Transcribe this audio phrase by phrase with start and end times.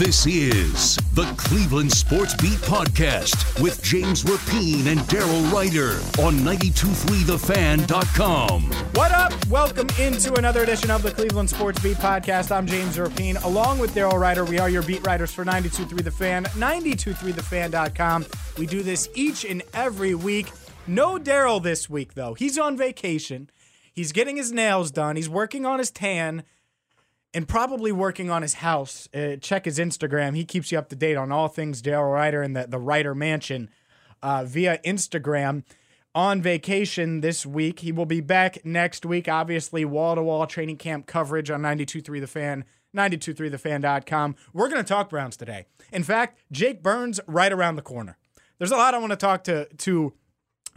[0.00, 8.62] This is the Cleveland Sports Beat Podcast with James Rapien and Daryl Ruiter on 923thefan.com.
[8.94, 9.34] What up?
[9.48, 12.50] Welcome into another edition of the Cleveland Sports Beat Podcast.
[12.50, 13.44] I'm James Rapien.
[13.44, 18.24] Along with Daryl Ruiter, we are your beat writers for 923 The Fan, 923thefan.com.
[18.56, 20.50] We do this each and every week.
[20.86, 22.32] No Daryl this week, though.
[22.32, 23.50] He's on vacation.
[23.92, 25.16] He's getting his nails done.
[25.16, 26.44] He's working on his tan
[27.32, 29.08] and probably working on his house.
[29.14, 30.36] Uh, check his Instagram.
[30.36, 33.14] He keeps you up to date on all things Daryl Ruiter and the, the Ruiter
[33.14, 33.70] Mansion
[34.22, 35.64] uh, via Instagram.
[36.12, 37.78] On vacation this week.
[37.78, 39.28] He will be back next week.
[39.28, 42.64] Obviously, wall to wall training camp coverage on 923 The Fan,
[42.96, 44.34] 923thefan.com.
[44.52, 45.66] We're going to talk Browns today.
[45.92, 48.18] In fact, Jake Burns right around the corner.
[48.58, 50.12] There's a lot I want to talk to, to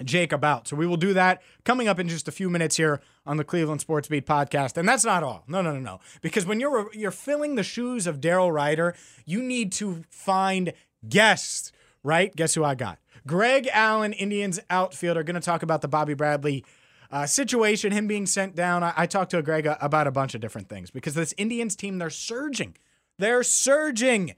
[0.04, 0.68] Jake about.
[0.68, 3.44] So we will do that coming up in just a few minutes here on the
[3.44, 4.78] Cleveland Sports Beat podcast.
[4.78, 5.44] And that's not all.
[5.48, 6.00] No, no, no, no.
[6.22, 10.74] Because when you're you're filling the shoes of Daryl Ruiter, you need to find
[11.08, 11.72] guests,
[12.04, 12.36] right?
[12.36, 13.00] Guess who I got?
[13.26, 16.66] Greg Allen, Indians outfielder, going to talk about the Bobby Bradley
[17.10, 18.84] uh, situation, him being sent down.
[18.84, 22.00] I, I talked to Greg about a bunch of different things because this Indians team,
[22.00, 22.76] they're surging.
[23.20, 24.34] They're surging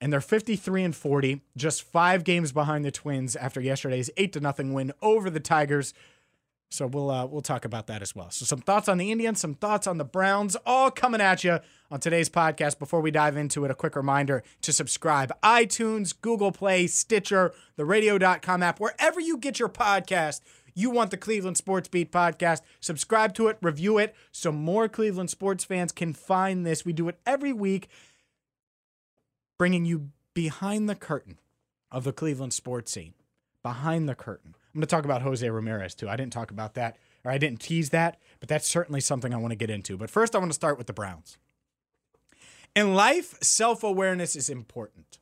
[0.00, 4.40] and they're 53 and 40, just five games behind the Twins after yesterday's eight to
[4.40, 5.94] nothing win over the Tigers.
[6.74, 8.30] So we'll uh, we'll talk about that as well.
[8.30, 11.60] So some thoughts on the Indians, some thoughts on the Browns, all coming at you
[11.90, 12.78] on today's podcast.
[12.78, 17.84] Before we dive into it, a quick reminder to subscribe: iTunes, Google Play, Stitcher, the
[17.84, 20.40] Radio.com app, wherever you get your podcast.
[20.76, 22.62] You want the Cleveland Sports Beat podcast?
[22.80, 26.84] Subscribe to it, review it, so more Cleveland sports fans can find this.
[26.84, 27.88] We do it every week
[29.56, 31.38] bringing you behind the curtain
[31.92, 33.14] of the Cleveland sports scene.
[33.62, 34.56] Behind the curtain.
[34.74, 36.08] I'm going to talk about Jose Ramirez too.
[36.08, 39.36] I didn't talk about that, or I didn't tease that, but that's certainly something I
[39.36, 39.96] want to get into.
[39.96, 41.38] But first, I want to start with the Browns.
[42.74, 45.18] In life, self awareness is important.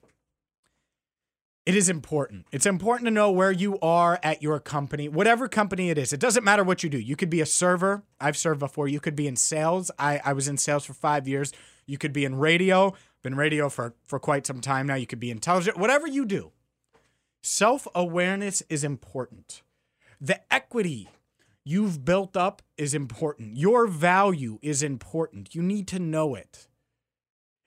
[1.64, 2.46] It is important.
[2.50, 6.12] It's important to know where you are at your company, whatever company it is.
[6.12, 6.98] It doesn't matter what you do.
[6.98, 8.02] You could be a server.
[8.20, 8.88] I've served before.
[8.88, 9.90] You could be in sales.
[9.98, 11.52] I, I was in sales for five years.
[11.86, 14.94] You could be in radio been radio for for quite some time now.
[14.94, 16.52] You could be intelligent, whatever you do.
[17.42, 19.62] Self awareness is important.
[20.20, 21.08] The equity
[21.64, 23.56] you've built up is important.
[23.56, 25.54] Your value is important.
[25.54, 26.68] You need to know it.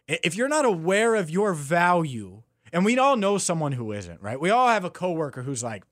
[0.08, 4.40] If you're not aware of your value, and we all know someone who isn't, right?
[4.40, 5.84] We all have a coworker who's like,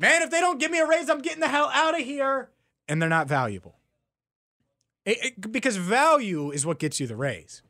[0.00, 2.50] man, if they don't give me a raise, I'm getting the hell out of here.
[2.88, 3.76] And they're not valuable.
[5.04, 7.62] It, it, because value is what gets you the raise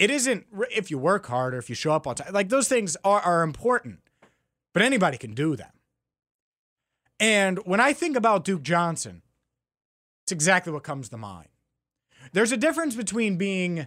[0.00, 2.32] it isn't if you work hard or if you show up on time.
[2.32, 4.00] Like those things are, are important,
[4.72, 5.72] but anybody can do them.
[7.18, 9.22] And when I think about Duke Johnson,
[10.24, 11.48] it's exactly what comes to mind.
[12.32, 13.86] There's a difference between being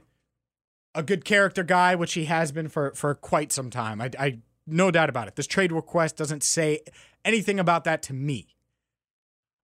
[0.93, 4.01] a good character guy, which he has been for, for quite some time.
[4.01, 5.35] I, I no doubt about it.
[5.35, 6.81] This trade request doesn't say
[7.25, 8.47] anything about that to me.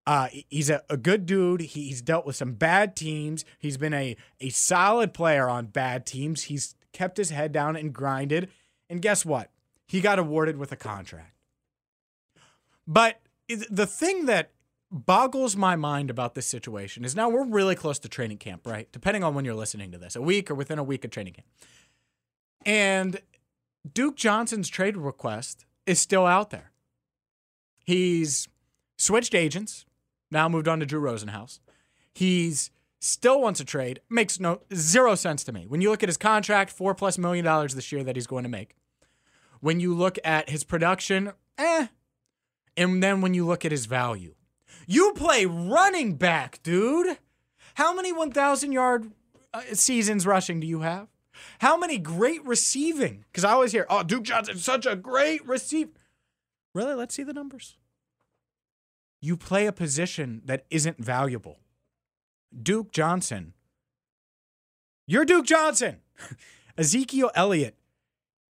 [0.07, 1.61] Uh, he's a, a good dude.
[1.61, 3.45] He's dealt with some bad teams.
[3.59, 6.43] He's been a, a solid player on bad teams.
[6.43, 8.49] He's kept his head down and grinded.
[8.89, 9.51] And guess what?
[9.89, 11.33] He got awarded with a contract.
[12.87, 13.19] But
[13.69, 14.51] the thing that
[14.91, 18.87] boggles my mind about this situation is now we're really close to training camp, right?
[18.91, 21.33] Depending on when you're listening to this, a week or within a week of training
[21.33, 21.47] camp.
[22.65, 23.19] And
[23.91, 26.71] Duke Johnson's trade request is still out there.
[27.83, 28.47] He's
[28.97, 29.85] switched agents
[30.31, 31.59] now moved on to Drew Rosenhaus.
[32.13, 34.01] He's still wants a trade.
[34.09, 35.65] Makes no zero sense to me.
[35.67, 38.43] When you look at his contract, four plus million dollars this year that he's going
[38.43, 38.75] to make.
[39.59, 41.87] When you look at his production, eh.
[42.77, 44.35] And then when you look at his value,
[44.87, 47.17] you play running back, dude.
[47.75, 49.11] How many 1,000 yard
[49.53, 51.07] uh, seasons rushing do you have?
[51.59, 53.25] How many great receiving?
[53.31, 55.91] Because I always hear, oh, Duke Johnson's such a great receiver.
[56.73, 56.93] Really?
[56.93, 57.77] Let's see the numbers
[59.21, 61.59] you play a position that isn't valuable.
[62.61, 63.53] Duke Johnson.
[65.07, 65.97] You're Duke Johnson.
[66.77, 67.75] Ezekiel Elliott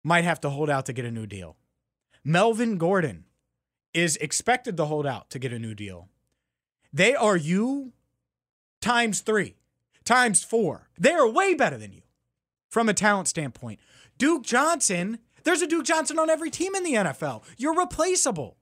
[0.03, 1.57] might have to hold out to get a new deal.
[2.23, 3.25] Melvin Gordon
[3.93, 6.09] is expected to hold out to get a new deal.
[6.91, 7.93] They are you
[8.81, 9.55] times three,
[10.03, 10.89] times four.
[10.97, 12.01] They are way better than you
[12.69, 13.79] from a talent standpoint.
[14.17, 17.43] Duke Johnson, there's a Duke Johnson on every team in the NFL.
[17.57, 18.57] You're replaceable.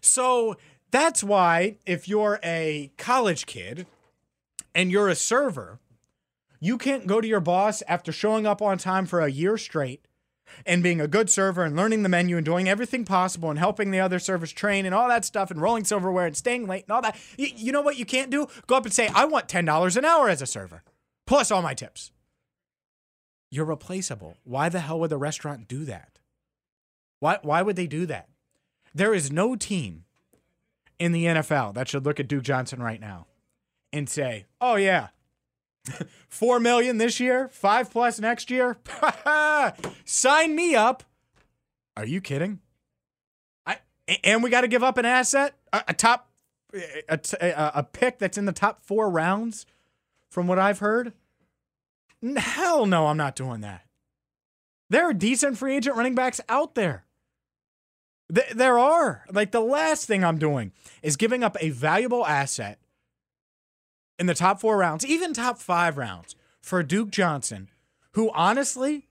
[0.00, 0.56] So
[0.90, 3.86] that's why if you're a college kid
[4.74, 5.78] and you're a server,
[6.60, 10.04] you can't go to your boss after showing up on time for a year straight
[10.66, 13.90] and being a good server and learning the menu and doing everything possible and helping
[13.90, 16.92] the other servers train and all that stuff and rolling silverware and staying late and
[16.92, 17.16] all that.
[17.36, 18.46] You, you know what you can't do?
[18.66, 20.82] Go up and say, I want $10 an hour as a server,
[21.26, 22.12] plus all my tips.
[23.50, 24.36] You're replaceable.
[24.44, 26.18] Why the hell would the restaurant do that?
[27.18, 28.28] Why, why would they do that?
[28.94, 30.04] There is no team
[30.98, 33.26] in the NFL that should look at Duke Johnson right now
[33.92, 35.08] and say, oh, yeah,
[36.28, 38.76] Four million this year, five plus next year.
[40.04, 41.04] Sign me up.
[41.96, 42.60] Are you kidding?
[43.66, 43.78] I
[44.24, 46.30] and we got to give up an asset, a, a top,
[47.08, 49.66] a, a, a pick that's in the top four rounds,
[50.30, 51.12] from what I've heard.
[52.36, 53.86] Hell no, I'm not doing that.
[54.90, 57.04] There are decent free agent running backs out there.
[58.28, 59.24] There are.
[59.32, 60.72] Like the last thing I'm doing
[61.02, 62.78] is giving up a valuable asset
[64.20, 67.70] in the top four rounds, even top five rounds for Duke Johnson,
[68.12, 69.08] who honestly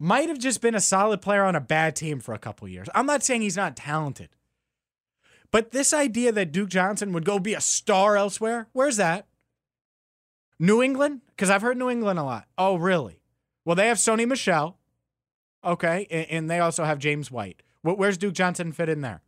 [0.00, 2.88] might have just been a solid player on a bad team for a couple years.
[2.94, 4.30] I'm not saying he's not talented.
[5.50, 9.26] But this idea that Duke Johnson would go be a star elsewhere, where's that?
[10.58, 11.20] New England?
[11.28, 12.48] Because I've heard New England a lot.
[12.58, 13.22] Oh, really?
[13.64, 14.76] Well, they have Sony Michel.
[15.64, 16.26] Okay.
[16.30, 17.62] And they also have James White.
[17.82, 19.22] Where's Duke Johnson fit in there?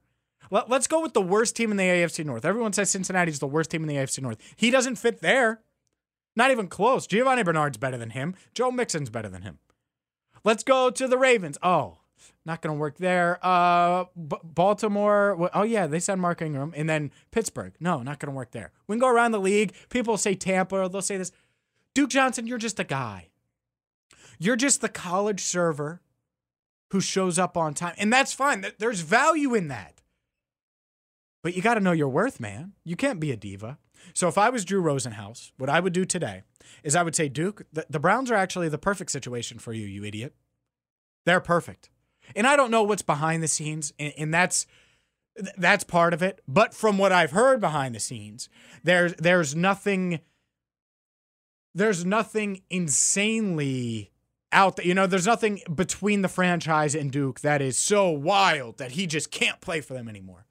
[0.50, 2.44] Let, us go with the worst team in the AFC North.
[2.44, 4.38] Everyone says Cincinnati's the worst team in the AFC North.
[4.56, 5.60] He doesn't fit there.
[6.36, 7.06] Not even close.
[7.06, 8.34] Giovani Bernard's better than him.
[8.54, 9.58] Joe Mixon's better than him.
[10.44, 11.58] Let's go to the Ravens.
[11.62, 11.98] Oh,
[12.44, 13.38] not going to work there.
[13.42, 15.50] Uh, B- Baltimore.
[15.54, 16.72] Oh, yeah, they said Mark Ingram.
[16.76, 17.74] And then Pittsburgh.
[17.80, 18.72] No, not going to work there.
[18.86, 19.74] We can go around the league.
[19.88, 20.88] People say Tampa.
[20.90, 21.32] They'll say this.
[21.94, 23.28] Duke Johnson, you're just a guy.
[24.38, 26.00] You're just the college server
[26.90, 27.94] who shows up on time.
[27.98, 28.64] And that's fine.
[28.78, 29.99] There's value in that.
[31.42, 32.72] But you got to know your worth, man.
[32.84, 33.78] You can't be a diva.
[34.14, 36.42] So if I was Drew Rosenhaus, what I would do today
[36.82, 39.86] is I would say, Duke, the, the Browns are actually the perfect situation for you,
[39.86, 40.34] you idiot.
[41.26, 41.90] They're perfect.
[42.34, 44.66] And I don't know what's behind the scenes, and, and that's
[45.56, 46.40] that's part of it.
[46.46, 48.48] But from what I've heard behind the scenes,
[48.82, 50.20] there's there's nothing
[51.74, 54.10] there's nothing insanely
[54.52, 54.86] out there.
[54.86, 59.06] You know, there's nothing between the franchise and Duke that is so wild that he
[59.06, 60.46] just can't play for them anymore.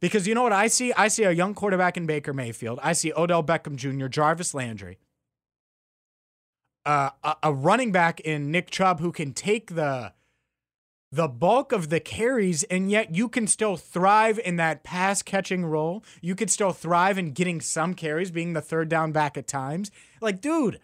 [0.00, 0.92] Because you know what I see?
[0.92, 2.78] I see a young quarterback in Baker Mayfield.
[2.82, 4.98] I see Odell Beckham Jr., Jarvis Landry,
[6.86, 10.12] uh, a, a running back in Nick Chubb who can take the
[11.10, 15.64] the bulk of the carries, and yet you can still thrive in that pass catching
[15.64, 16.04] role.
[16.20, 19.90] You could still thrive in getting some carries, being the third down back at times.
[20.20, 20.80] Like, dude,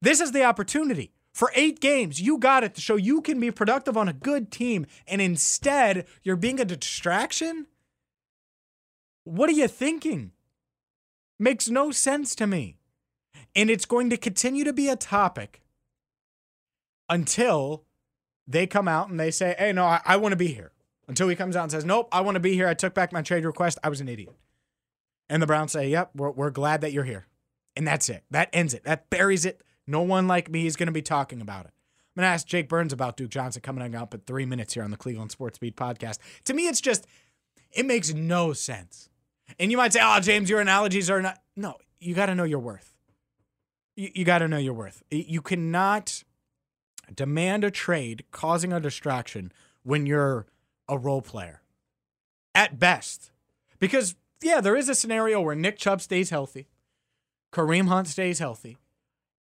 [0.00, 1.12] this is the opportunity.
[1.32, 4.50] For eight games, you got it to show you can be productive on a good
[4.50, 7.66] team, and instead, you're being a distraction.
[9.26, 10.30] What are you thinking?
[11.36, 12.78] Makes no sense to me.
[13.56, 15.62] And it's going to continue to be a topic
[17.08, 17.82] until
[18.46, 20.70] they come out and they say, hey, no, I, I want to be here.
[21.08, 22.68] Until he comes out and says, nope, I want to be here.
[22.68, 23.80] I took back my trade request.
[23.82, 24.36] I was an idiot.
[25.28, 27.26] And the Browns say, yep, we're, we're glad that you're here.
[27.76, 28.22] And that's it.
[28.30, 28.84] That ends it.
[28.84, 29.60] That buries it.
[29.88, 31.72] No one like me is going to be talking about it.
[32.16, 34.84] I'm going to ask Jake Burns about Duke Johnson coming up at three minutes here
[34.84, 36.18] on the Cleveland Sports Beat podcast.
[36.44, 37.08] To me, it's just,
[37.72, 39.08] it makes no sense.
[39.58, 41.40] And you might say, oh, James, your analogies are not.
[41.56, 42.94] No, you got to know your worth.
[43.96, 45.02] You, you got to know your worth.
[45.10, 46.24] You cannot
[47.14, 50.46] demand a trade causing a distraction when you're
[50.88, 51.62] a role player
[52.54, 53.30] at best.
[53.78, 56.68] Because, yeah, there is a scenario where Nick Chubb stays healthy,
[57.52, 58.78] Kareem Hunt stays healthy,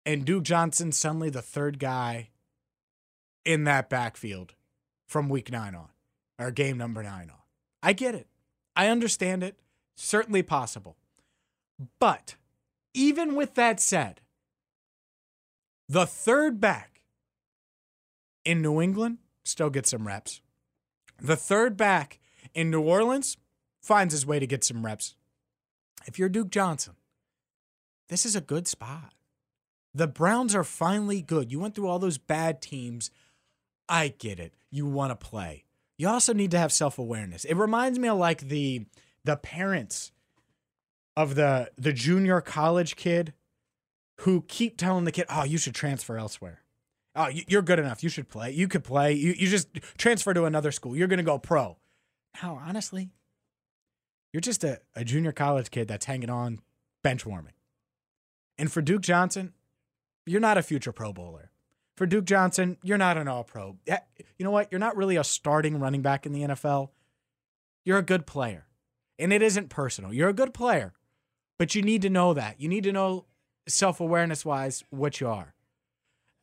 [0.05, 2.29] and Duke Johnson suddenly the third guy
[3.45, 4.53] in that backfield
[5.07, 5.89] from week nine on,
[6.39, 7.39] or game number nine on.
[7.81, 8.27] I get it.
[8.75, 9.57] I understand it.
[9.95, 10.97] Certainly possible.
[11.99, 12.35] But
[12.93, 14.21] even with that said,
[15.89, 17.01] the third back
[18.45, 20.41] in New England still gets some reps.
[21.19, 22.19] The third back
[22.53, 23.37] in New Orleans
[23.81, 25.15] finds his way to get some reps.
[26.05, 26.95] If you're Duke Johnson,
[28.09, 29.13] this is a good spot.
[29.93, 31.51] The Browns are finally good.
[31.51, 33.11] You went through all those bad teams.
[33.87, 34.53] I get it.
[34.71, 35.65] You want to play.
[35.97, 37.45] You also need to have self awareness.
[37.45, 38.85] It reminds me of like the
[39.23, 40.11] the parents
[41.15, 43.33] of the the junior college kid
[44.21, 46.61] who keep telling the kid, "Oh, you should transfer elsewhere.
[47.15, 48.03] Oh, you're good enough.
[48.03, 48.51] You should play.
[48.51, 49.13] You could play.
[49.13, 50.95] You you just transfer to another school.
[50.95, 51.77] You're gonna go pro."
[52.41, 53.11] Now, honestly,
[54.31, 56.59] you're just a, a junior college kid that's hanging on
[57.03, 57.53] bench warming.
[58.57, 59.53] And for Duke Johnson,
[60.25, 61.51] you're not a future Pro Bowler.
[61.95, 63.77] For Duke Johnson, you're not an all pro.
[63.85, 63.97] Eh,
[64.37, 64.71] you know what?
[64.71, 66.89] You're not really a starting running back in the NFL.
[67.85, 68.65] You're a good player.
[69.19, 70.13] And it isn't personal.
[70.13, 70.93] You're a good player,
[71.57, 72.59] but you need to know that.
[72.59, 73.25] You need to know
[73.67, 75.53] self awareness wise what you are.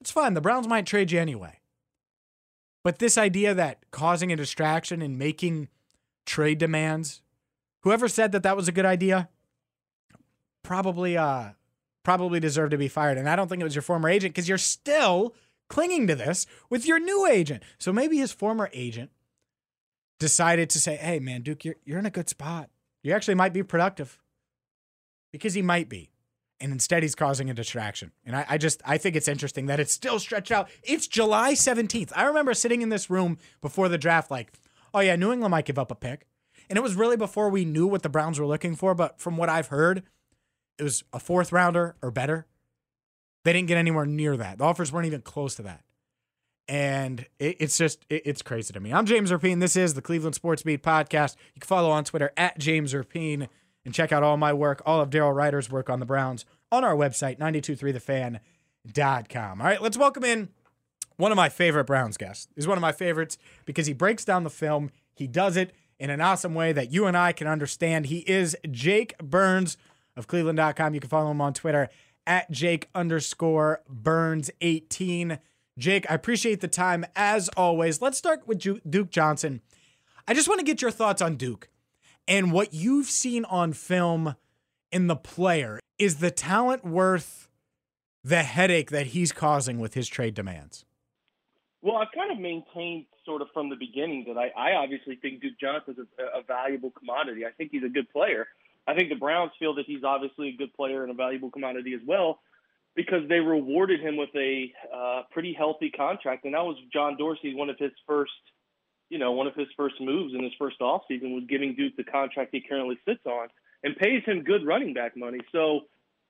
[0.01, 0.35] It's fine.
[0.35, 1.61] The Browns might trade you anyway.
[2.83, 5.69] But this idea that causing a distraction and making
[6.25, 7.21] trade demands,
[7.83, 9.29] whoever said that that was a good idea,
[10.63, 11.51] probably uh
[12.03, 13.19] probably deserved to be fired.
[13.19, 15.35] And I don't think it was your former agent because you're still
[15.69, 17.63] clinging to this with your new agent.
[17.79, 19.11] So maybe his former agent
[20.21, 22.71] decided to say, "Hey, man, Duke, you're you're in a good spot.
[23.03, 24.21] You actually might be productive."
[25.33, 26.11] Because he might be.
[26.61, 28.13] And instead he's causing a distraction.
[28.25, 30.69] And I, I just I think it's interesting that it's still stretched out.
[30.83, 32.13] It's July 17th.
[32.15, 34.53] I remember sitting in this room before the draft, like,
[34.93, 36.27] oh yeah, New England might give up a pick.
[36.69, 39.37] And it was really before we knew what the Browns were looking for, but from
[39.37, 40.03] what I've heard,
[40.79, 42.47] it was a fourth rounder or better.
[43.45, 44.59] They didn't get anywhere near that.
[44.59, 45.83] The offers weren't even close to that.
[46.71, 48.93] And it, it's just, it, it's crazy to me.
[48.93, 49.59] I'm James Rapien.
[49.59, 51.35] This is the Cleveland Sports Beat podcast.
[51.53, 53.49] You can follow on Twitter at James Rapien
[53.85, 56.85] and check out all my work, all of Daryl Ruiter's work on the Browns on
[56.85, 59.61] our website, 923thefan.com.
[59.61, 60.51] All right, let's welcome in
[61.17, 62.47] one of my favorite Browns guests.
[62.55, 64.93] He's one of my favorites because he breaks down the film.
[65.13, 68.07] He does it in an awesome way that you and I can understand.
[68.07, 69.77] He is Jake Burns
[70.17, 70.95] of Cleveland.com.
[70.95, 71.89] You can follow him on Twitter
[72.29, 75.41] at Jake underscore Burns 18.
[75.79, 78.03] Jake, I appreciate the time as always.
[78.03, 79.63] Let's start with Duke Johnson.
[80.27, 81.69] I just want to get your thoughts on Duke
[82.29, 84.37] and what you've seen on film
[84.93, 85.81] in the player.
[85.99, 87.49] Is the talent worth
[88.23, 90.85] the headache that he's causing with his trade demands?
[91.83, 95.41] Well, I've kind of maintained sort of from the beginning that I, I obviously think
[95.41, 97.47] Duke Johnson's a, a valuable commodity.
[97.47, 98.49] I think he's a good player.
[98.87, 101.95] I think the Browns feel that he's obviously a good player and a valuable commodity
[101.95, 102.41] as well
[103.01, 107.55] because they rewarded him with a uh, pretty healthy contract, and that was John Dorsey,
[107.55, 108.33] one of his first,
[109.09, 112.05] you know, one of his first moves in his first offseason was giving Duke the
[112.05, 113.49] contract he currently sits on
[113.83, 115.39] and pays him good running back money.
[115.51, 115.81] So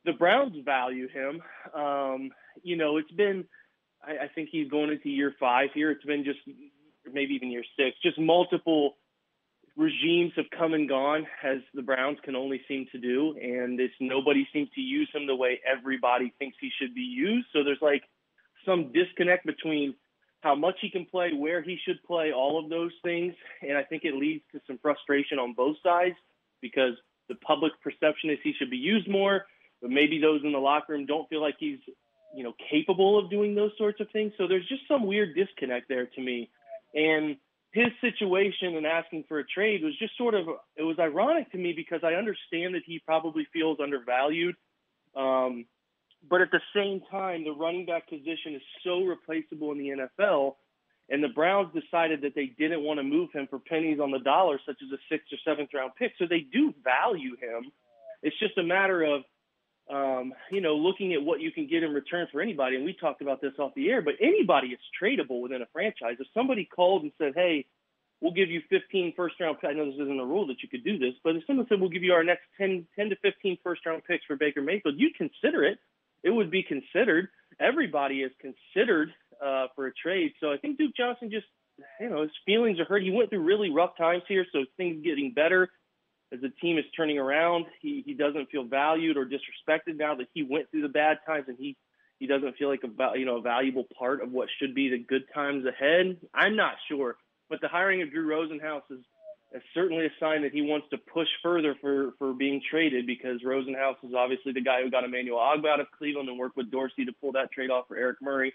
[0.05, 1.43] the Browns value him.
[1.75, 2.31] Um,
[2.63, 3.45] you know, it's been,
[4.03, 5.91] I, I think he's going into year five here.
[5.91, 6.39] It's been just
[7.13, 8.97] maybe even year six, just multiple
[9.81, 13.95] regimes have come and gone as the Browns can only seem to do, and it's
[13.99, 17.47] nobody seems to use him the way everybody thinks he should be used.
[17.53, 18.03] So there's like
[18.67, 19.95] some disconnect between
[20.43, 23.83] how much he can play, where he should play, all of those things, and I
[23.83, 26.17] think it leads to some frustration on both sides
[26.61, 26.95] because
[27.29, 29.47] the public perception is he should be used more,
[29.81, 31.79] but maybe those in the locker room don't feel like he's
[32.37, 34.33] you know capable of doing those sorts of things.
[34.37, 36.51] So there's just some weird disconnect there to me,
[36.95, 37.37] and
[37.73, 41.59] his situation and asking for a trade was just sort of it was ironic to
[41.59, 44.57] me because I understand that he probably feels undervalued.
[45.15, 45.67] Um,
[46.29, 50.57] but at the same time, the running back position is so replaceable in the NFL,
[51.09, 54.19] and the Browns decided that they didn't want to move him for pennies on the
[54.19, 56.13] dollar, such as a sixth or seventh round pick.
[56.19, 57.71] So they do value him.
[58.23, 59.23] It's just a matter of
[59.91, 62.93] um, you know, looking at what you can get in return for anybody, and we
[62.93, 66.17] talked about this off the air, but anybody is tradable within a franchise.
[66.21, 67.67] If somebody called and said, hey,
[68.21, 70.69] we'll give you 15 first round picks, I know this isn't a rule that you
[70.69, 73.17] could do this, but if someone said, we'll give you our next 10, 10 to
[73.17, 75.79] 15 first round picks for Baker Mayfield, you'd consider it.
[76.23, 77.29] It would be considered.
[77.59, 79.13] Everybody is considered
[79.45, 80.33] uh, for a trade.
[80.41, 81.47] So I think Duke Johnson just,
[81.99, 83.03] you know, his feelings are hurt.
[83.03, 85.71] He went through really rough times here, so things getting better
[86.33, 90.29] as the team is turning around, he, he doesn't feel valued or disrespected now that
[90.33, 91.77] he went through the bad times and he,
[92.19, 94.99] he doesn't feel like a you know a valuable part of what should be the
[94.99, 96.19] good times ahead.
[96.35, 97.17] I'm not sure,
[97.49, 99.01] but the hiring of Drew Rosenhaus is,
[99.55, 103.41] is certainly a sign that he wants to push further for for being traded because
[103.43, 106.71] Rosenhaus is obviously the guy who got Emmanuel Ogbah out of Cleveland and worked with
[106.71, 108.53] Dorsey to pull that trade off for Eric Murray.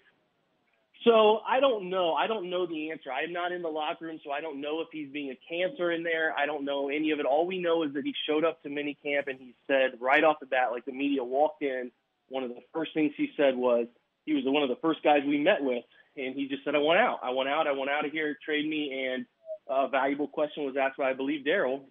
[1.03, 2.13] So I don't know.
[2.13, 3.11] I don't know the answer.
[3.11, 5.91] I'm not in the locker room, so I don't know if he's being a cancer
[5.91, 6.33] in there.
[6.37, 7.25] I don't know any of it.
[7.25, 10.39] All we know is that he showed up to minicamp and he said right off
[10.39, 11.91] the bat, like the media walked in,
[12.29, 13.87] one of the first things he said was
[14.25, 15.83] he was one of the first guys we met with,
[16.17, 17.19] and he just said, "I want out.
[17.21, 17.67] I want out.
[17.67, 18.37] I want out of here.
[18.43, 19.25] Trade me." And
[19.67, 21.81] a valuable question was asked by I believe Daryl,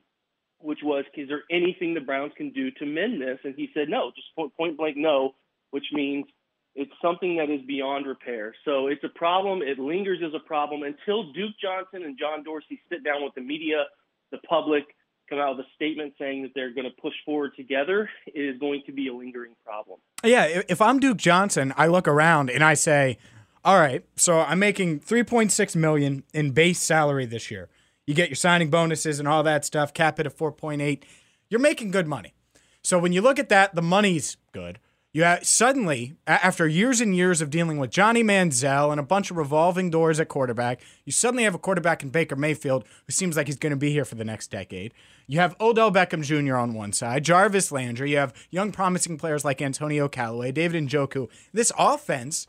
[0.58, 3.88] which was, "Is there anything the Browns can do to mend this?" And he said,
[3.88, 5.34] "No, just point, point blank no,"
[5.70, 6.26] which means
[6.74, 8.54] it's something that is beyond repair.
[8.64, 9.62] So it's a problem.
[9.62, 13.40] It lingers as a problem until Duke Johnson and John Dorsey sit down with the
[13.40, 13.84] media,
[14.32, 14.84] the public,
[15.28, 18.10] come out with a statement saying that they're going to push forward together.
[18.26, 20.00] It is going to be a lingering problem.
[20.22, 23.18] Yeah, if I'm Duke Johnson, I look around and I say,
[23.64, 27.68] "All right, so I'm making 3.6 million in base salary this year.
[28.06, 31.04] You get your signing bonuses and all that stuff, cap it at 4.8.
[31.48, 32.34] You're making good money.
[32.82, 34.78] So when you look at that, the money's good.
[35.14, 39.36] You suddenly, after years and years of dealing with Johnny Manziel and a bunch of
[39.36, 43.46] revolving doors at quarterback, you suddenly have a quarterback in Baker Mayfield who seems like
[43.46, 44.92] he's going to be here for the next decade.
[45.28, 46.56] You have Odell Beckham Jr.
[46.56, 48.10] on one side, Jarvis Landry.
[48.10, 51.28] You have young, promising players like Antonio Callaway, David Njoku.
[51.52, 52.48] This offense,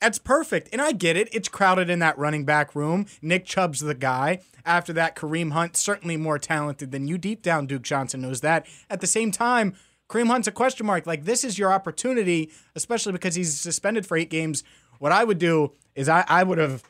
[0.00, 0.70] that's perfect.
[0.72, 1.28] And I get it.
[1.34, 3.04] It's crowded in that running back room.
[3.20, 4.40] Nick Chubb's the guy.
[4.64, 7.18] After that, Kareem Hunt, certainly more talented than you.
[7.18, 8.66] Deep down, Duke Johnson knows that.
[8.88, 9.74] At the same time,
[10.08, 11.06] Kareem Hunt's a question mark.
[11.06, 14.62] Like, this is your opportunity, especially because he's suspended for eight games.
[14.98, 16.82] What I would do is I, I would have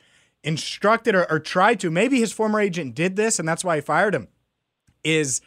[0.43, 3.81] instructed or, or tried to, maybe his former agent did this and that's why he
[3.81, 4.27] fired him,
[5.03, 5.41] is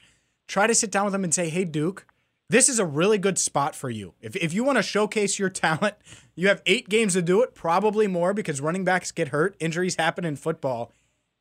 [0.48, 2.06] try to sit down with him and say, hey, Duke,
[2.48, 4.14] this is a really good spot for you.
[4.20, 5.94] If, if you want to showcase your talent,
[6.34, 9.96] you have eight games to do it, probably more because running backs get hurt, injuries
[9.96, 10.92] happen in football.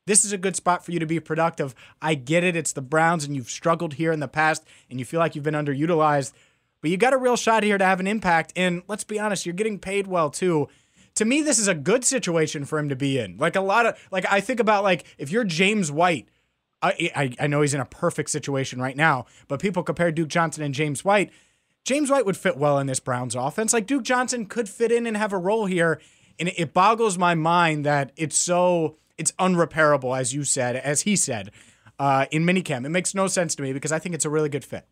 [0.10, 1.76] This is a good spot for you to be productive.
[2.02, 2.56] I get it.
[2.56, 5.44] It's the Browns, and you've struggled here in the past, and you feel like you've
[5.44, 6.34] been underutilized.
[6.82, 8.52] But you got a real shot here to have an impact.
[8.56, 10.68] And let's be honest, you're getting paid well too.
[11.14, 13.38] To me, this is a good situation for him to be in.
[13.38, 16.28] Like a lot of, like I think about like if you're James White,
[16.82, 20.30] I, I, I know he's in a perfect situation right now, but people compare Duke
[20.30, 21.30] Johnson and James White.
[21.86, 23.74] James White would fit well in this Browns offense.
[23.74, 26.02] Like Duke Johnson could fit in and have a role here.
[26.40, 31.02] And it, it boggles my mind that it's so it's unrepairable, as you said, as
[31.02, 31.52] he said,
[32.00, 32.86] uh, in minicamp.
[32.86, 34.88] It makes no sense to me because I think it's a really good fit.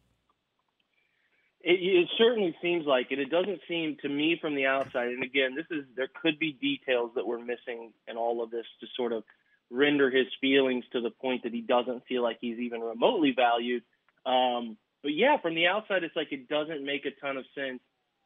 [1.61, 3.19] It, it certainly seems like it.
[3.19, 5.09] It doesn't seem to me from the outside.
[5.09, 8.65] And again, this is there could be details that we're missing in all of this
[8.81, 9.23] to sort of
[9.69, 13.83] render his feelings to the point that he doesn't feel like he's even remotely valued.
[14.25, 17.79] Um, but yeah, from the outside, it's like it doesn't make a ton of sense.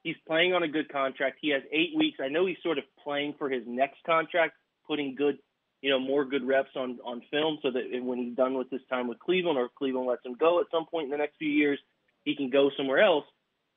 [0.03, 1.37] He's playing on a good contract.
[1.41, 2.19] He has eight weeks.
[2.21, 4.53] I know he's sort of playing for his next contract,
[4.87, 5.37] putting good,
[5.81, 8.81] you know, more good reps on on film, so that when he's done with his
[8.89, 11.49] time with Cleveland, or Cleveland lets him go at some point in the next few
[11.49, 11.79] years,
[12.23, 13.25] he can go somewhere else.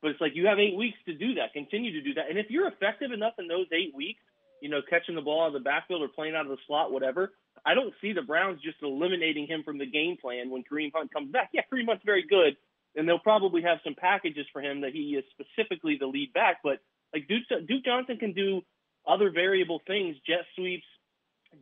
[0.02, 1.54] But it's like you have eight weeks to do that.
[1.54, 4.20] Continue to do that, and if you're effective enough in those eight weeks,
[4.60, 6.90] you know, catching the ball out of the backfield or playing out of the slot,
[6.90, 7.32] whatever.
[7.66, 11.12] I don't see the Browns just eliminating him from the game plan when Kareem Hunt
[11.12, 11.50] comes back.
[11.52, 12.56] Yeah, Kareem Hunt's very good,
[12.96, 16.60] and they'll probably have some packages for him that he is specifically the lead back.
[16.64, 16.78] But
[17.12, 18.62] like Duke, Duke Johnson can do
[19.06, 20.86] other variable things, jet sweeps,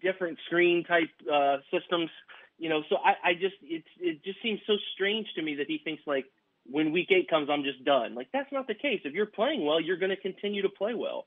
[0.01, 2.11] different screen type uh, systems.
[2.59, 5.67] You know, so I, I just it it just seems so strange to me that
[5.67, 6.27] he thinks like
[6.71, 8.15] when week eight comes, I'm just done.
[8.15, 9.01] Like that's not the case.
[9.05, 11.27] If you're playing well, you're going to continue to play well.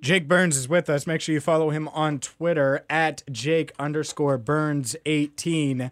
[0.00, 1.06] Jake Burns is with us.
[1.06, 5.90] Make sure you follow him on Twitter at Jake underscore Burns 18.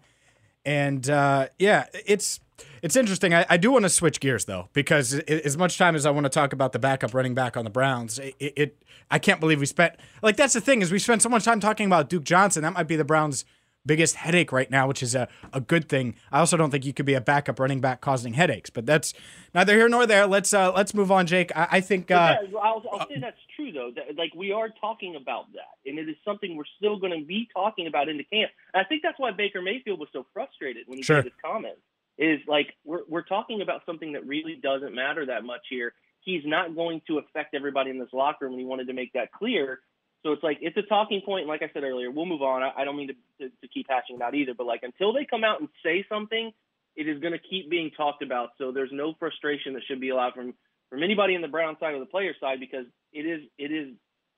[0.63, 2.39] And uh, yeah, it's
[2.81, 3.33] it's interesting.
[3.33, 6.11] I, I do want to switch gears though, because it, as much time as I
[6.11, 9.39] want to talk about the backup running back on the Browns, it, it I can't
[9.39, 12.09] believe we spent like that's the thing is we spent so much time talking about
[12.09, 12.63] Duke Johnson.
[12.63, 13.45] That might be the Browns'
[13.85, 16.13] biggest headache right now, which is a, a good thing.
[16.31, 19.13] I also don't think you could be a backup running back causing headaches, but that's
[19.53, 20.27] neither here nor there.
[20.27, 21.55] Let's uh, let's move on, Jake.
[21.55, 23.91] I, I think uh, yeah, I'll, I'll say that's true though.
[23.95, 27.25] That, like we are talking about that, and it is something we're still going to
[27.25, 28.51] be talking about in the camp.
[28.73, 31.17] And I think that's why Baker Mayfield was so frustrated when he Sure.
[31.17, 31.79] made his comments.
[32.17, 35.93] Is like we're we're talking about something that really doesn't matter that much here.
[36.21, 39.13] He's not going to affect everybody in this locker room, and he wanted to make
[39.13, 39.79] that clear.
[40.23, 41.47] So it's like it's a talking point.
[41.47, 42.63] Like I said earlier, we'll move on.
[42.63, 43.13] I, I don't mean to,
[43.45, 46.05] to, to keep hashing it out either, but like until they come out and say
[46.09, 46.51] something,
[46.95, 48.49] it is going to keep being talked about.
[48.57, 50.53] So there's no frustration that should be allowed from
[50.89, 53.93] from anybody in the Brown side or the player side because it is it is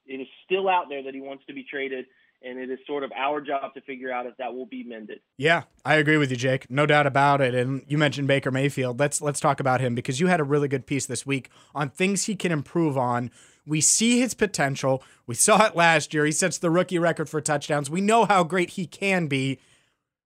[0.06, 2.06] it is still out there that he wants to be traded,
[2.42, 5.20] and it is sort of our job to figure out if that will be mended.
[5.38, 6.70] Yeah, I agree with you, Jake.
[6.70, 7.54] No doubt about it.
[7.54, 9.00] And you mentioned Baker Mayfield.
[9.00, 11.90] Let's let's talk about him because you had a really good piece this week on
[11.90, 13.32] things he can improve on.
[13.66, 15.04] We see his potential.
[15.28, 16.26] We saw it last year.
[16.26, 17.90] He sets the rookie record for touchdowns.
[17.90, 19.60] We know how great he can be.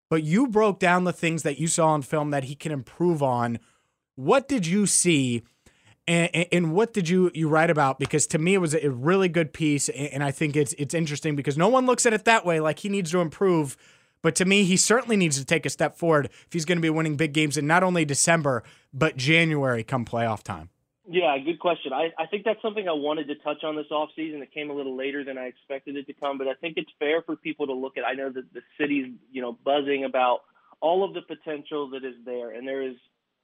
[0.10, 3.24] But you broke down the things that you saw on film that he can improve
[3.24, 3.60] on.
[4.16, 5.44] What did you see?
[6.08, 8.00] And, and- what did you you write about?
[8.00, 10.94] Because to me, it was a really good piece, and and I think it's it's
[10.94, 12.60] interesting because no one looks at it that way.
[12.60, 13.78] Like he needs to improve,
[14.22, 16.82] but to me, he certainly needs to take a step forward if he's going to
[16.82, 18.64] be winning big games in not only December
[18.94, 20.70] but January come playoff time.
[21.10, 21.92] Yeah, good question.
[21.92, 24.42] I, I think that's something I wanted to touch on this offseason.
[24.42, 26.92] It came a little later than I expected it to come, but I think it's
[26.98, 28.06] fair for people to look at.
[28.06, 30.42] I know that the city's, you know, buzzing about
[30.80, 32.96] all of the potential that is there, and there is.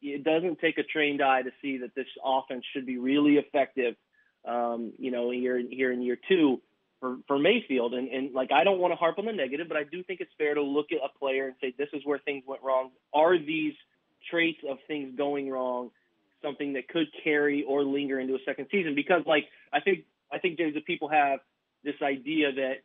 [0.01, 3.95] It doesn't take a trained eye to see that this offense should be really effective.
[4.47, 6.61] Um, you know, here here in year two
[6.99, 9.77] for for Mayfield, and and like I don't want to harp on the negative, but
[9.77, 12.19] I do think it's fair to look at a player and say this is where
[12.19, 12.91] things went wrong.
[13.13, 13.73] Are these
[14.29, 15.91] traits of things going wrong
[16.41, 20.39] something that could carry or linger into a second season because like I think I
[20.39, 21.39] think James that people have
[21.83, 22.75] this idea that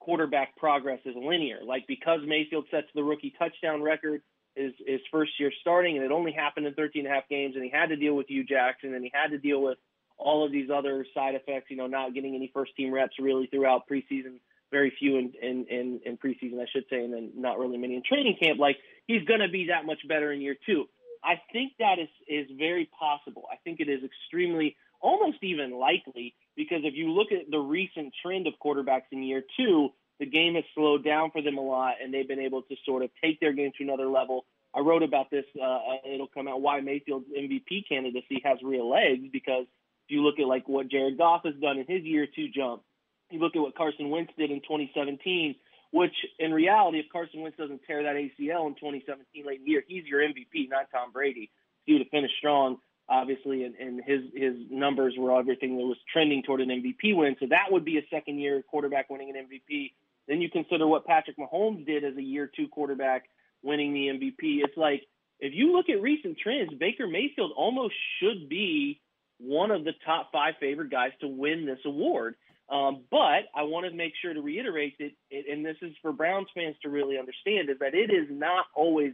[0.00, 1.60] quarterback progress is linear.
[1.64, 4.22] Like because Mayfield sets the rookie touchdown record
[4.54, 7.54] his his first year starting, and it only happened in 13 and a half games,
[7.54, 9.78] and he had to deal with Hue Jackson, and he had to deal with
[10.18, 11.70] all of these other side effects.
[11.70, 15.66] You know, not getting any first team reps really throughout preseason, very few in in
[15.70, 18.58] in, in preseason, I should say, and then not really many in training camp.
[18.58, 20.86] Like he's going to be that much better in year two.
[21.24, 23.44] I think that is is very possible.
[23.50, 28.12] I think it is extremely, almost even likely, because if you look at the recent
[28.24, 31.94] trend of quarterbacks in year two, the game has slowed down for them a lot,
[32.02, 34.44] and they've been able to sort of take their game to another level.
[34.74, 35.44] I wrote about this.
[35.60, 39.66] Uh, it'll come out why Mayfield's MVP candidacy has real legs because
[40.06, 42.82] if you look at like what Jared Goff has done in his year two jump,
[43.30, 45.56] you look at what Carson Wentz did in 2017
[45.92, 49.70] which in reality, if Carson Wentz doesn't tear that ACL in 2017 late in the
[49.70, 51.50] year, he's your MVP, not Tom Brady.
[51.84, 55.98] He would have finished strong, obviously, and, and his his numbers were everything that was
[56.10, 57.36] trending toward an MVP win.
[57.38, 59.92] So that would be a second year quarterback winning an MVP.
[60.28, 63.24] Then you consider what Patrick Mahomes did as a year two quarterback
[63.62, 64.64] winning the MVP.
[64.64, 65.02] It's like
[65.40, 69.00] if you look at recent trends, Baker Mayfield almost should be
[69.38, 72.36] one of the top five favorite guys to win this award.
[72.68, 75.10] Um, but I want to make sure to reiterate that,
[75.50, 79.12] and this is for Browns fans to really understand, is that it is not always,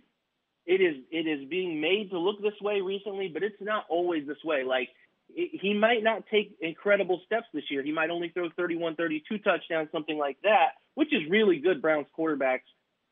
[0.66, 4.26] it is it is being made to look this way recently, but it's not always
[4.26, 4.64] this way.
[4.64, 4.90] Like
[5.38, 7.82] he might not take incredible steps this year.
[7.82, 12.06] He might only throw 31, 32 touchdowns, something like that, which is really good Browns
[12.18, 12.66] quarterbacks.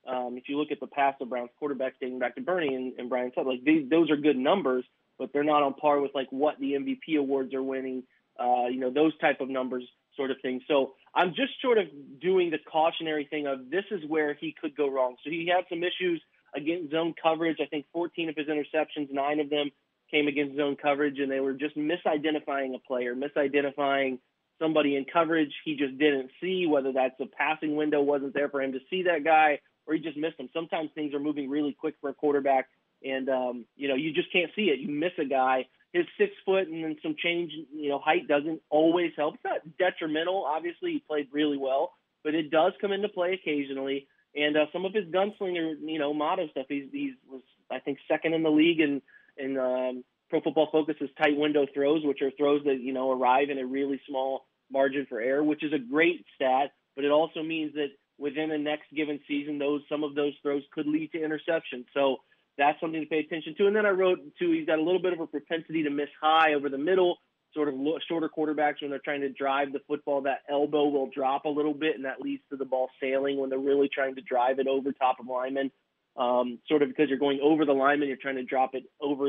[0.09, 2.93] Um, if you look at the past of Browns quarterbacks dating back to Bernie and,
[2.99, 4.85] and Brian Sipe, like these, those are good numbers,
[5.19, 8.03] but they're not on par with like what the MVP awards are winning.
[8.39, 9.85] Uh, you know, those type of numbers
[10.17, 10.61] sort of thing.
[10.67, 11.87] So I'm just sort of
[12.21, 15.17] doing the cautionary thing of this is where he could go wrong.
[15.23, 16.21] So he had some issues
[16.55, 17.59] against zone coverage.
[17.61, 19.71] I think 14 of his interceptions, nine of them
[20.11, 24.19] came against zone coverage, and they were just misidentifying a player, misidentifying
[24.59, 28.63] somebody in coverage he just didn't see, whether that's a passing window wasn't there for
[28.63, 30.49] him to see that guy or he just missed him.
[30.53, 32.69] Sometimes things are moving really quick for a quarterback,
[33.05, 34.81] and um, you know you just can't see it.
[34.81, 38.61] You miss a guy, his six foot and then some change, you know, height doesn't
[38.69, 39.35] always help.
[39.35, 40.45] It's not detrimental.
[40.45, 44.09] Obviously, he played really well, but it does come into play occasionally.
[44.35, 46.67] And uh, some of his gunslinger, you know, motto stuff.
[46.69, 49.01] He's he's was I think second in the league in
[49.39, 53.51] in um, Pro Football Focus's tight window throws, which are throws that you know arrive
[53.51, 56.73] in a really small margin for error, which is a great stat.
[56.95, 60.63] But it also means that within the next given season, those some of those throws
[60.73, 61.85] could lead to interception.
[61.95, 62.19] So
[62.59, 63.67] that's something to pay attention to.
[63.67, 66.09] And then I wrote too, he's got a little bit of a propensity to miss
[66.21, 67.19] high over the middle,
[67.55, 67.75] sort of
[68.09, 70.23] shorter quarterbacks when they're trying to drive the football.
[70.23, 73.51] That elbow will drop a little bit, and that leads to the ball sailing when
[73.51, 75.71] they're really trying to drive it over top of linemen.
[76.17, 79.27] Um, sort of because you're going over the lineman, you're trying to drop it over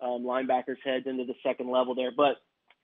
[0.00, 2.10] um, linebackers' heads into the second level there.
[2.14, 2.36] But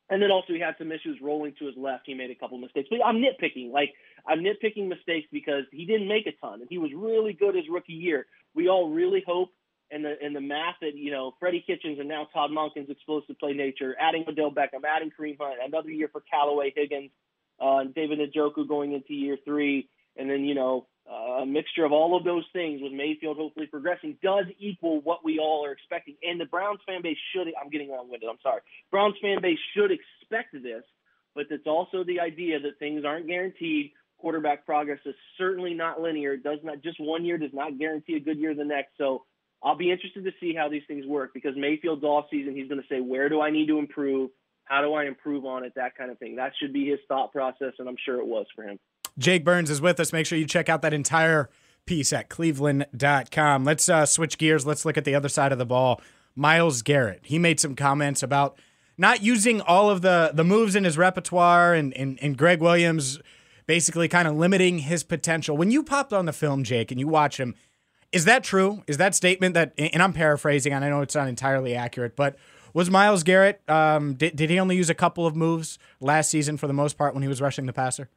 [0.09, 2.05] and then also he had some issues rolling to his left.
[2.07, 2.89] He made a couple mistakes.
[2.91, 3.73] But I'm nitpicking.
[3.73, 3.93] Like
[4.27, 7.65] I'm nitpicking mistakes because he didn't make a ton, and he was really good his
[7.71, 8.27] rookie year.
[8.55, 9.51] We all really hope
[9.93, 13.39] and the and the math that you know Freddie Kitchens and now Todd Monken's explosive
[13.39, 17.11] play nature, adding Odell Beckham, adding Kareem Hunt, another year for Callaway Higgins,
[17.61, 21.93] uh, David Njoku going into year three, and then you know uh, a mixture of
[21.93, 26.17] all of those things with Mayfield hopefully progressing does equal what we all are expecting.
[26.23, 28.29] And the Browns fan base should I'm getting long-winded.
[28.29, 28.61] I'm sorry.
[28.91, 30.85] Browns fan base should expect this,
[31.35, 33.93] but it's also the idea that things aren't guaranteed.
[34.19, 36.35] Quarterback progress is certainly not linear.
[36.35, 38.93] It does not just one year does not guarantee a good year the next.
[38.97, 39.25] So
[39.65, 42.55] I'll be interested to see how these things work because Mayfield's off season.
[42.55, 44.31] He's going to say, where do I need to improve?
[44.65, 45.73] How do I improve on it?
[45.75, 46.37] That kind of thing.
[46.37, 48.79] That should be his thought process, and I'm sure it was for him.
[49.19, 50.13] Jake Burns is with us.
[50.13, 51.49] Make sure you check out that entire
[51.87, 53.65] piece at cleveland.com.
[53.65, 54.67] Let's uh, switch gears.
[54.67, 56.01] Let's look at the other side of the ball.
[56.35, 57.21] Myles Garrett.
[57.25, 58.57] He made some comments about
[58.97, 63.21] not using all of the, the moves in his repertoire and, and, and Gregg Williams
[63.67, 65.57] basically kind of limiting his potential.
[65.57, 67.55] When you popped on the film, Jake, and you watch him,
[68.11, 68.83] is that true?
[68.87, 72.37] Is that statement that, and I'm paraphrasing, and I know it's not entirely accurate, but
[72.75, 76.57] was Myles Garrett, um, did, did he only use a couple of moves last season
[76.57, 78.09] for the most part when he was rushing the passer?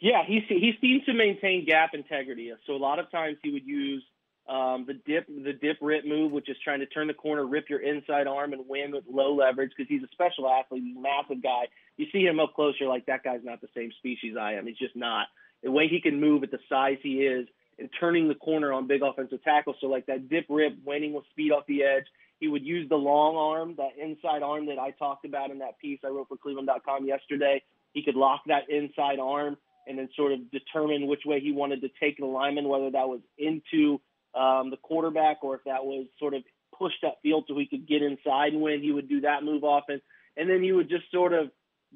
[0.00, 2.50] Yeah, he, he seems to maintain gap integrity.
[2.66, 4.02] So a lot of times he would use
[4.48, 7.68] um, the dip the dip rip move, which is trying to turn the corner, rip
[7.68, 11.68] your inside arm, and win with low leverage because he's a special athlete, massive guy.
[11.98, 14.66] You see him up close, you're like, that guy's not the same species I am.
[14.66, 15.28] He's just not.
[15.62, 17.46] The way he can move at the size he is,
[17.78, 19.76] and turning the corner on big offensive tackles.
[19.80, 22.06] So like that dip rip, winning with speed off the edge.
[22.40, 25.78] He would use the long arm, that inside arm that I talked about in that
[25.78, 27.62] piece I wrote for Cleveland.com yesterday.
[27.92, 29.58] He could lock that inside arm
[29.90, 33.08] and then sort of determine which way he wanted to take the lineman, whether that
[33.08, 34.00] was into
[34.34, 36.42] um, the quarterback or if that was sort of
[36.78, 38.80] pushed upfield so he could get inside and win.
[38.80, 40.00] He would do that move often.
[40.36, 41.50] And then he would just sort of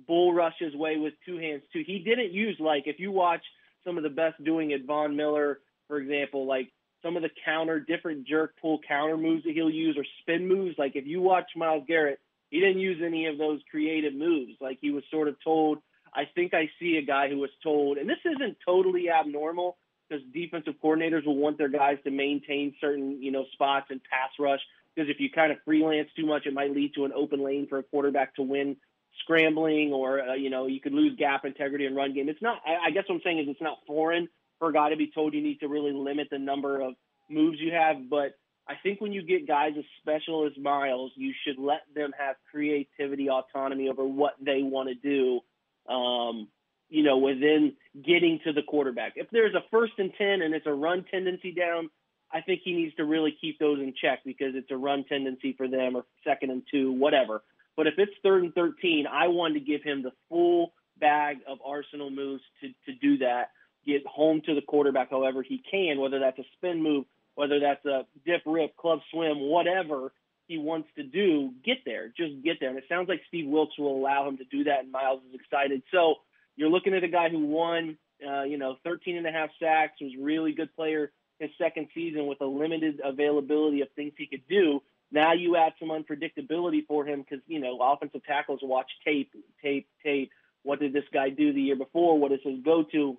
[0.07, 1.85] bull rush his way with two hands too.
[1.87, 3.43] He didn't use like if you watch
[3.85, 4.85] some of the best doing it.
[4.85, 9.53] Von Miller, for example, like some of the counter, different jerk pull counter moves that
[9.55, 10.77] he'll use or spin moves.
[10.79, 12.19] Like if you watch Myles Garrett,
[12.51, 14.53] he didn't use any of those creative moves.
[14.61, 15.79] Like he was sort of told.
[16.15, 19.77] I think I see a guy who was told, and this isn't totally abnormal
[20.09, 24.31] because defensive coordinators will want their guys to maintain certain, you know, spots and pass
[24.39, 24.61] rush.
[24.95, 27.67] Because if you kind of freelance too much, it might lead to an open lane
[27.69, 28.77] for a quarterback to win
[29.23, 32.29] scrambling, or uh, you know, you could lose gap integrity and run game.
[32.29, 32.61] It's not.
[32.65, 35.11] I, I guess what I'm saying is it's not foreign for a guy to be
[35.13, 36.95] told you need to really limit the number of
[37.29, 38.35] moves you have, but
[38.67, 42.37] I think when you get guys as special as Myles, you should let them have
[42.51, 45.41] creativity, autonomy over what they want to do.
[45.89, 46.49] Um,
[46.89, 47.73] you know, within
[48.05, 49.15] getting to the quarterback.
[49.17, 51.91] If there's a first and 10 and it's a run tendency down,
[52.33, 55.55] I think he needs to really keep those in check because it's a run tendency
[55.57, 57.43] for them or second and two, whatever.
[57.77, 61.59] But if it's third and 13, I want to give him the full bag of
[61.65, 63.51] arsenal moves to, to do that,
[63.87, 67.85] get home to the quarterback however he can, whether that's a spin move, whether that's
[67.85, 70.13] a dip, rip, club swim, whatever
[70.47, 72.09] he wants to do, get there.
[72.09, 72.69] Just get there.
[72.69, 75.41] And it sounds like Steve Wilks will allow him to do that, and Myles is
[75.41, 75.83] excited.
[75.93, 76.17] So
[76.57, 80.01] you're looking at a guy who won, uh, you know, 13 and a half sacks,
[80.01, 84.47] was really good player his second season with a limited availability of things he could
[84.49, 84.81] do.
[85.11, 89.89] Now you add some unpredictability for him because, you know, offensive tackles watch tape, tape,
[90.03, 90.31] tape.
[90.63, 92.19] What did this guy do the year before?
[92.19, 93.19] What is his go to?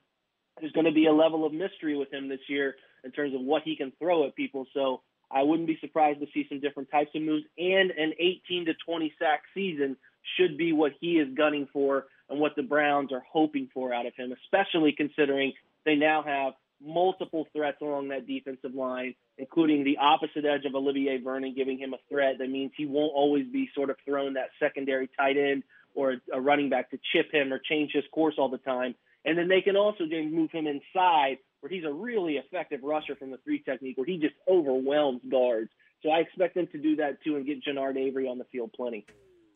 [0.59, 3.41] There's going to be a level of mystery with him this year in terms of
[3.41, 4.65] what he can throw at people.
[4.73, 7.45] So I wouldn't be surprised to see some different types of moves.
[7.57, 9.97] And an 18 to 20 sack season
[10.37, 14.05] should be what he is gunning for and what the Browns are hoping for out
[14.05, 15.53] of him, especially considering
[15.85, 21.19] they now have multiple threats along that defensive line, including the opposite edge of Olivier
[21.21, 24.49] Vernon, giving him a threat that means he won't always be sort of thrown that
[24.59, 28.49] secondary tight end or a running back to chip him or change his course all
[28.49, 28.95] the time.
[29.23, 33.31] And then they can also move him inside where he's a really effective rusher from
[33.31, 35.69] the three technique where he just overwhelms guards.
[36.03, 38.71] So I expect them to do that too and get Genard Avery on the field
[38.73, 39.05] plenty.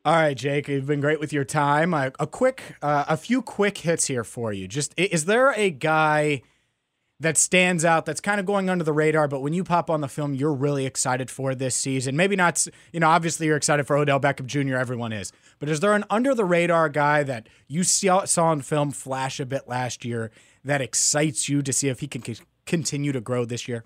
[0.05, 1.93] All right, Jake, you've been great with your time.
[1.93, 4.67] A, a quick, uh, a few quick hits here for you.
[4.67, 6.41] Just is there a guy
[7.19, 9.99] that stands out that's kind of going under the radar, but when you pop on
[9.99, 12.15] the film, you're really excited for this season?
[12.15, 15.81] Maybe not, you know, obviously you're excited for Odell Beckham Jr., everyone is, but is
[15.81, 19.67] there an under the radar guy that you saw, saw in film flash a bit
[19.67, 20.31] last year
[20.69, 23.83] that excites you to see if he can c- continue to grow this year?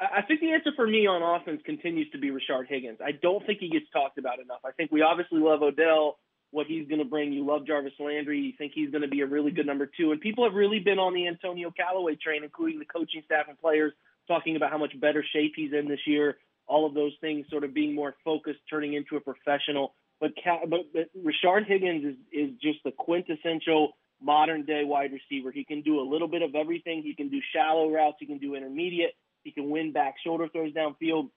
[0.00, 2.98] I think the answer for me on offense continues to be Rashard Higgins.
[3.04, 4.58] I don't think he gets talked about enough.
[4.64, 6.18] I think we obviously love Odell
[6.50, 7.32] what he's going to bring.
[7.32, 8.40] You love Jarvis Landry.
[8.40, 10.10] You think he's going to be a really good number two.
[10.10, 13.58] And people have really been on the Antonio Callaway train, including the coaching staff and
[13.58, 13.92] players,
[14.26, 16.38] talking about how much better shape he's in this year.
[16.66, 19.94] All of those things sort of being more focused, turning into a professional.
[20.20, 20.32] But,
[20.68, 25.50] but, but Rashard Higgins is, is just the quintessential modern day wide receiver.
[25.50, 27.02] He can do a little bit of everything.
[27.02, 28.16] He can do shallow routes.
[28.20, 29.14] He can do intermediate.
[29.42, 31.28] He can win back shoulder throws downfield.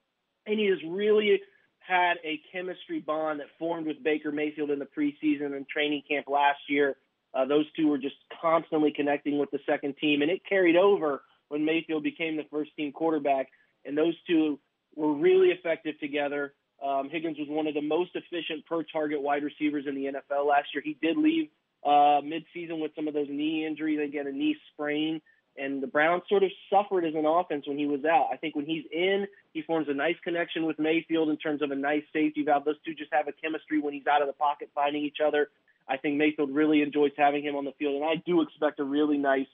[0.45, 1.41] And he has really
[1.79, 6.27] had a chemistry bond that formed with Baker Mayfield in the preseason and training camp
[6.27, 6.97] last year.
[7.33, 11.21] Uh, those two were just constantly connecting with the second team, and it carried over
[11.49, 13.49] when Mayfield became the first team quarterback.
[13.83, 14.59] And those two
[14.95, 16.53] were really effective together.
[16.83, 20.47] Um, Higgins was one of the most efficient per target wide receivers in the NFL
[20.47, 20.81] last year.
[20.83, 21.49] He did leave
[21.85, 23.99] uh, midseason with some of those knee injuries.
[24.03, 25.21] Again, a knee sprain
[25.57, 28.27] and the Browns sort of suffered as an offense when he was out.
[28.31, 31.71] I think when he's in, he forms a nice connection with Mayfield in terms of
[31.71, 32.65] a nice safety valve.
[32.65, 35.49] Those two just have a chemistry when he's out of the pocket finding each other.
[35.87, 38.83] I think Mayfield really enjoys having him on the field, and I do expect a
[38.83, 39.47] really nice,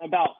[0.00, 0.30] about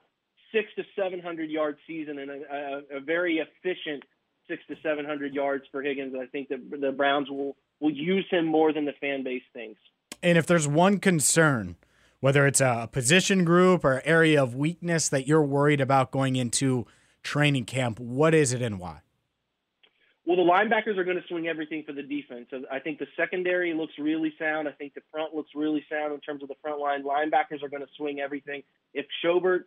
[0.53, 4.03] six to seven hundred yard season and a, a, a very efficient
[4.49, 6.15] six to seven hundred yards for Higgins.
[6.21, 9.81] I think that the Browns will will use him more than the fan base thinks.
[10.25, 11.77] And if there's one concern
[12.21, 16.87] whether it's a position group or area of weakness that you're worried about going into
[17.23, 19.03] training camp, what is it and why?
[20.25, 22.49] Well, the linebackers are going to swing everything for the defense.
[22.73, 24.67] I think the secondary looks really sound.
[24.67, 27.05] I think the front looks really sound in terms of the front line.
[27.05, 28.63] Linebackers are going to swing everything.
[28.95, 29.65] If Schobert,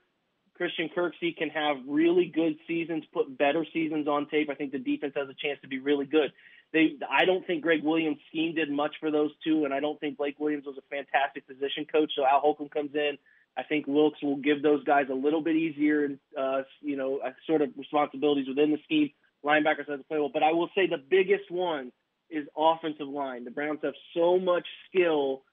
[0.56, 4.80] Christian Kirksey can have really good seasons, put better seasons on tape, I think the
[4.80, 6.34] defense has a chance to be really good.
[6.74, 10.00] They, I don't think Gregg Williams' scheme did much for those two, and I don't
[10.00, 12.12] think Blake Williams was a fantastic position coach.
[12.16, 13.18] So Al Holcomb comes in.
[13.58, 17.32] I think Wilks will give those guys a little bit easier, uh, you know, uh,
[17.48, 19.12] sort of responsibilities within the scheme.
[19.44, 21.92] Linebackers have to play well, but I will say the biggest one
[22.30, 23.46] is offensive line.
[23.46, 25.44] The Browns have so much skill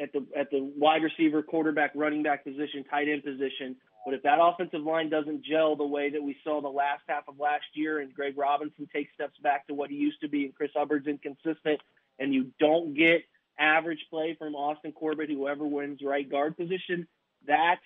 [0.00, 3.76] at the at the wide receiver, quarterback, running back position, tight end position
[4.08, 7.28] but if that offensive line doesn't gel the way that we saw the last half
[7.28, 10.46] of last year, and Greg Robinson takes steps back to what he used to be,
[10.46, 11.78] and Chris Hubbard's inconsistent,
[12.18, 13.24] and you don't get
[13.58, 17.06] average play from Austin Corbett, whoever wins right guard position,
[17.46, 17.84] that's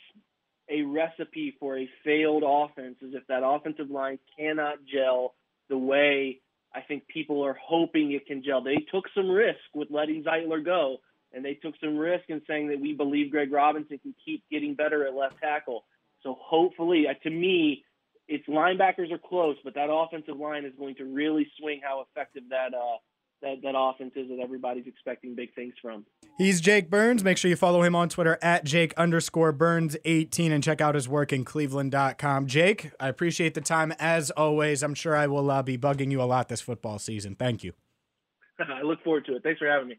[0.68, 5.34] a recipe for a failed offense is if that offensive line cannot gel
[5.68, 6.40] the way
[6.72, 8.62] I think people are hoping it can gel.
[8.62, 10.98] They took some risk with letting Zeitler go,
[11.32, 14.74] and they took some risk in saying that we believe Greg Robinson can keep getting
[14.74, 15.84] better at left tackle.
[16.22, 17.84] So hopefully, uh, to me,
[18.28, 22.44] its linebackers are close, but that offensive line is going to really swing how effective
[22.50, 22.96] that uh,
[23.42, 26.06] that that offense is that everybody's expecting big things from.
[26.38, 27.22] He's Jake Burns.
[27.22, 30.94] Make sure you follow him on Twitter at Jake underscore Burns 18 and check out
[30.94, 32.46] his work in cleveland.com.
[32.46, 34.82] Jake, I appreciate the time as always.
[34.82, 37.34] I'm sure I will uh, be bugging you a lot this football season.
[37.34, 37.72] Thank you.
[38.60, 39.42] I look forward to it.
[39.42, 39.98] Thanks for having me.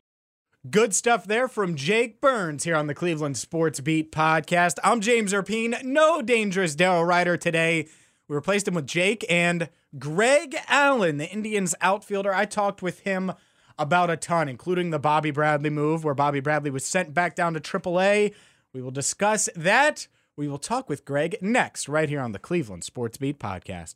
[0.70, 4.80] Good stuff there from Jake Burns here on the Cleveland Sports Beat podcast.
[4.82, 5.84] I'm James Rapien.
[5.84, 7.90] No dangerous Daryl Ruiter today.
[8.30, 9.68] We replaced him with Jake and
[10.00, 12.34] Greg Allen, the Indians outfielder.
[12.34, 13.34] I talked with him
[13.78, 17.54] about a ton, including the Bobby Bradley move, where Bobby Bradley was sent back down
[17.56, 18.34] to AAA.
[18.72, 20.08] We will discuss that.
[20.38, 23.96] We will talk with Greg next, right here on the Cleveland Sports Beat podcast.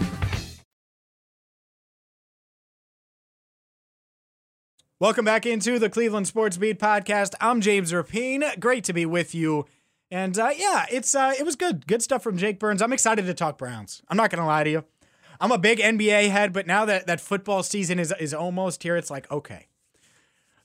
[5.01, 7.33] Welcome back into the Cleveland Sports Beat podcast.
[7.41, 8.59] I'm James Rapien.
[8.59, 9.65] Great to be with you.
[10.11, 11.87] And uh, yeah, it's uh, it was good.
[11.87, 12.83] Good stuff from Jake Burns.
[12.83, 14.03] I'm excited to talk Browns.
[14.09, 14.85] I'm not gonna lie to you.
[15.39, 18.95] I'm a big NBA head, but now that that football season is is almost here,
[18.95, 19.65] it's like okay.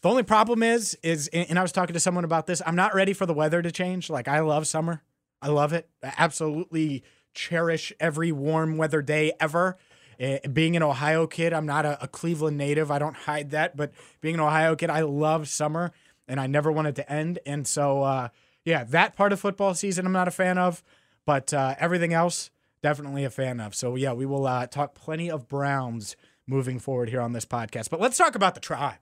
[0.03, 2.61] The only problem is is and I was talking to someone about this.
[2.67, 4.11] I'm not ready for the weather to change.
[4.11, 5.03] Like I love summer.
[5.41, 5.89] I love it.
[6.05, 9.79] I absolutely cherish every warm weather day ever.
[10.21, 12.91] Uh, being an Ohio kid, I'm not a, a, Cleveland native.
[12.91, 15.93] I don't hide that, but being an Ohio kid, I love summer
[16.27, 17.39] and I never want it to end.
[17.45, 18.29] And so, uh,
[18.65, 20.83] yeah, that part of football season I'm not a fan of,
[21.25, 22.51] but uh, everything else,
[22.83, 23.75] definitely a fan of.
[23.75, 27.91] So, yeah, we will uh, talk plenty of Browns moving forward here on this podcast.
[27.91, 28.99] But let's talk about the tribe.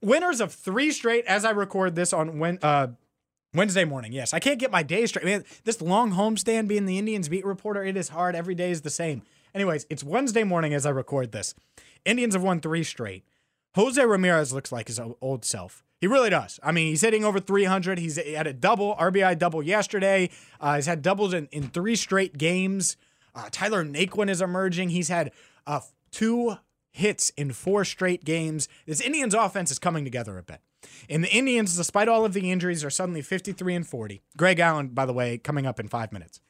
[0.00, 2.88] Winners of three straight as I record this on when, uh,
[3.54, 4.32] Wednesday morning, yes.
[4.32, 5.26] I can't get my day straight.
[5.26, 8.34] Man, this long homestand being the Indians beat reporter, it is hard.
[8.34, 9.22] Every day is the same.
[9.54, 11.54] Anyways, it's Wednesday morning as I record this.
[12.04, 13.24] Indians have won three straight.
[13.74, 15.82] Jose Ramirez looks like his old self.
[16.00, 16.58] He really does.
[16.62, 17.98] I mean, he's hitting over 300.
[17.98, 20.30] He's had a double, RBI double yesterday.
[20.60, 22.96] Uh, he's had doubles in, in three straight games.
[23.34, 24.90] Uh, Tyler Naquin is emerging.
[24.90, 25.30] He's had
[25.66, 26.56] uh, two
[26.90, 28.68] hits in four straight games.
[28.86, 30.60] This Indians offense is coming together a bit.
[31.08, 34.22] And the Indians, despite all of the injuries, are suddenly 53 and 40.
[34.36, 36.40] Greg Allen, by the way, coming up in five minutes.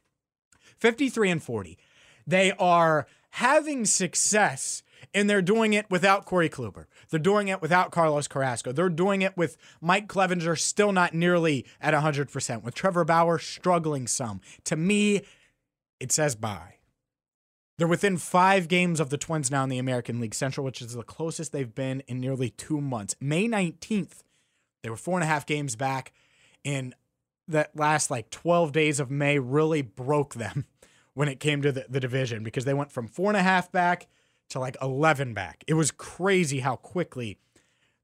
[0.79, 1.79] 53 and 40.
[2.27, 4.83] They are having success
[5.15, 6.87] and they're doing it without Corey Kluber.
[7.11, 8.73] They're doing it without Carlos Carrasco.
[8.73, 14.07] They're doing it with Mike Clevinger still not nearly at 100%, with Trevor Bauer struggling
[14.07, 14.41] some.
[14.65, 15.23] To me,
[16.01, 16.77] it says buy.
[17.79, 20.95] They're within five games of the Twins now in the American League Central, which is
[20.95, 23.17] the closest they've been in nearly two months.
[23.21, 24.23] May 19th,
[24.83, 26.13] they were four and a half games back,
[26.65, 26.95] and
[27.49, 30.67] that last like 12 days of May really broke them
[31.15, 33.71] when it came to the, the division because they went from four and a half
[33.71, 34.07] back
[34.51, 35.65] to like 11 back.
[35.67, 37.39] It was crazy how quickly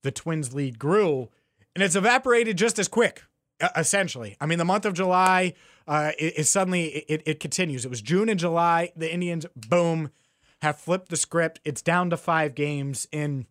[0.03, 1.29] the Twins lead grew,
[1.75, 3.25] and it's evaporated just as quick,
[3.77, 4.37] essentially.
[4.41, 5.55] I mean, the month of July
[5.87, 7.85] uh, is suddenly, it, it continues.
[7.85, 8.93] It was June and July.
[8.97, 10.11] The Indians, boom,
[10.63, 11.61] have flipped the script.
[11.65, 13.47] It's down to five games, and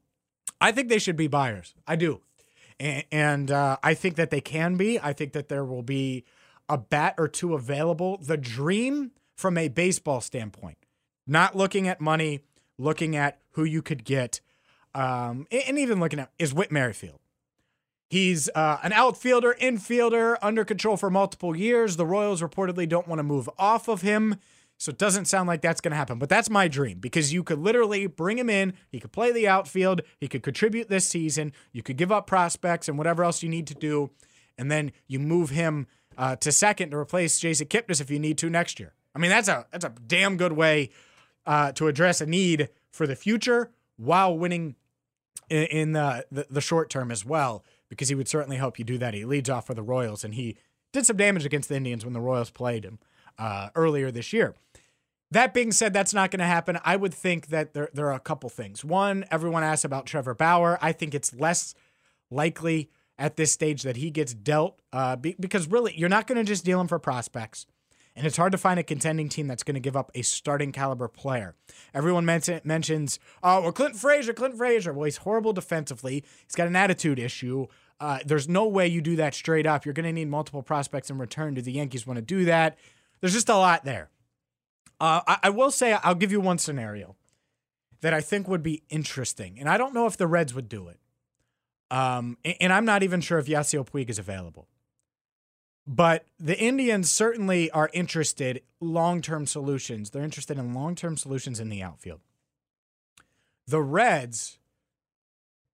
[0.62, 1.74] I think they should be buyers.
[1.88, 2.22] I do.
[2.80, 5.00] And, uh, I think that they can be.
[5.00, 6.26] I think that there will be
[6.70, 8.18] a bat or two available.
[8.18, 10.78] The dream from a baseball standpoint,
[11.26, 12.42] not looking at money,
[12.78, 14.42] looking at who you could get,
[14.94, 17.20] um, and even looking at is Whit Merrifield.
[18.10, 21.98] He's uh, an outfielder, infielder, under control for multiple years.
[21.98, 24.38] The Royals reportedly don't want to move off of him.
[24.80, 26.20] So it doesn't sound like that's going to happen.
[26.20, 28.74] But that's my dream because you could literally bring him in.
[28.90, 30.04] He could play the outfield.
[30.20, 31.52] He could contribute this season.
[31.74, 34.12] You could give up prospects and whatever else you need to do.
[34.58, 38.38] And then you move him uh, to second to replace Jason Kipnis if you need
[38.38, 38.94] to next year.
[39.16, 40.92] I mean, that's a that's a damn good way
[41.46, 44.76] uh, to address a need for the future while winning
[45.50, 48.86] in, in the, the the short term as well because he would certainly help you
[48.86, 49.14] do that.
[49.14, 50.58] He leads off for the Royals and he
[50.94, 53.00] did some damage against the Indians when the Royals played him
[53.38, 54.56] uh, earlier this year.
[55.32, 56.80] That being said, that's not going to happen.
[56.86, 58.86] I would think that there, there are a couple things.
[58.86, 60.78] One, everyone asks about Trevor Bauer.
[60.82, 61.76] I think it's less
[62.32, 66.38] likely at this stage that he gets dealt uh, be, because really, you're not going
[66.38, 67.66] to just deal him for prospects.
[68.18, 70.72] And it's hard to find a contending team that's going to give up a starting
[70.72, 71.54] caliber player.
[71.94, 74.92] Everyone men- mentions, oh, well, Clinton Frazier, Clinton Frazier.
[74.92, 76.24] Well, he's horrible defensively.
[76.48, 77.68] He's got an attitude issue.
[78.00, 79.86] Uh, there's no way you do that straight up.
[79.86, 81.54] You're going to need multiple prospects in return.
[81.54, 82.80] Do the Yankees want to do that?
[83.22, 84.10] There's just a lot there.
[85.00, 87.16] Uh, I, I will say, I'll give you one scenario
[88.02, 89.60] that I think would be interesting.
[89.60, 91.00] And I don't know if the Reds would do it.
[91.92, 94.68] Um, and I'm not even sure if Yasiel Puig is available.
[95.88, 100.10] But the Indians certainly are interested long-term solutions.
[100.10, 102.20] They're interested in long-term solutions in the outfield.
[103.68, 104.60] The Reds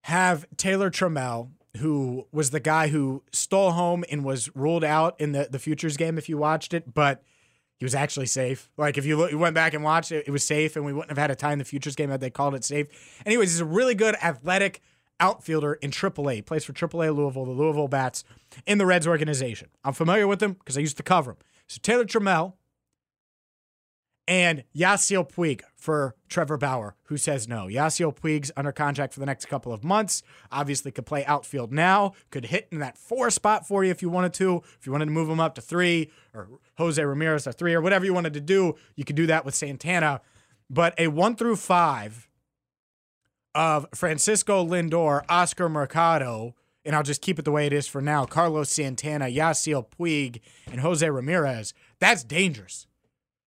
[0.03, 5.31] have Taylor Trammell, who was the guy who stole home and was ruled out in
[5.31, 7.23] the, the futures game if you watched it, but
[7.79, 8.69] he was actually safe.
[8.77, 10.93] Like if you, look, you went back and watched it, it was safe, and we
[10.93, 12.87] wouldn't have had a tie in the futures game had they called it safe.
[13.25, 14.81] Anyways, he's a really good athletic
[15.19, 16.45] outfielder in AAA.
[16.45, 18.23] Plays for AAA Louisville, the Louisville Bats,
[18.65, 19.69] in the Reds organization.
[19.83, 21.37] I'm familiar with him because I used to cover him.
[21.67, 22.53] So Taylor Trammell
[24.27, 27.67] and Yasiel Puig for Trevor Bauer, who says no.
[27.67, 30.23] Yasiel Puig's under contract for the next couple of months.
[30.51, 32.13] Obviously, could play outfield now.
[32.29, 34.61] Could hit in that four spot for you if you wanted to.
[34.79, 36.47] If you wanted to move him up to three, or
[36.77, 39.55] Jose Ramirez to three, or whatever you wanted to do, you could do that with
[39.55, 40.21] Santana.
[40.69, 42.29] But a one through five
[43.55, 48.01] of Francisco Lindor, Oscar Mercado, and I'll just keep it the way it is for
[48.01, 50.41] now Carlos Santana, Yasiel Puig,
[50.71, 52.87] and Jose Ramirez, that's dangerous.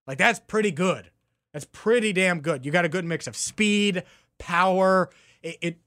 [0.07, 1.11] Like, that's pretty good.
[1.53, 2.65] That's pretty damn good.
[2.65, 4.03] You got a good mix of speed,
[4.39, 5.11] power.
[5.43, 5.79] It, it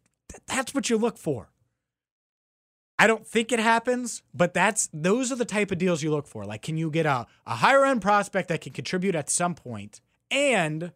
[0.47, 1.49] that's what you look for.
[2.97, 6.27] I don't think it happens, but that's those are the type of deals you look
[6.27, 6.43] for.
[6.43, 10.01] Like, can you get a, a higher end prospect that can contribute at some point
[10.29, 10.91] and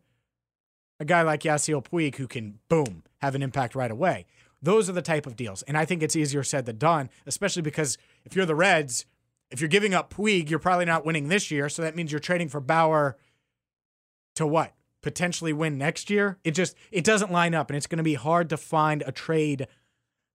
[1.00, 4.26] a guy like Yasiel Puig who can boom have an impact right away.
[4.62, 5.62] Those are the type of deals.
[5.64, 9.06] And I think it's easier said than done, especially because if you're the Reds,
[9.50, 11.70] if you're giving up Puig, you're probably not winning this year.
[11.70, 13.18] So that means you're trading for Bauer
[14.36, 14.74] to what?
[15.02, 16.38] Potentially win next year?
[16.44, 19.12] It just it doesn't line up and it's going to be hard to find a
[19.14, 19.68] trade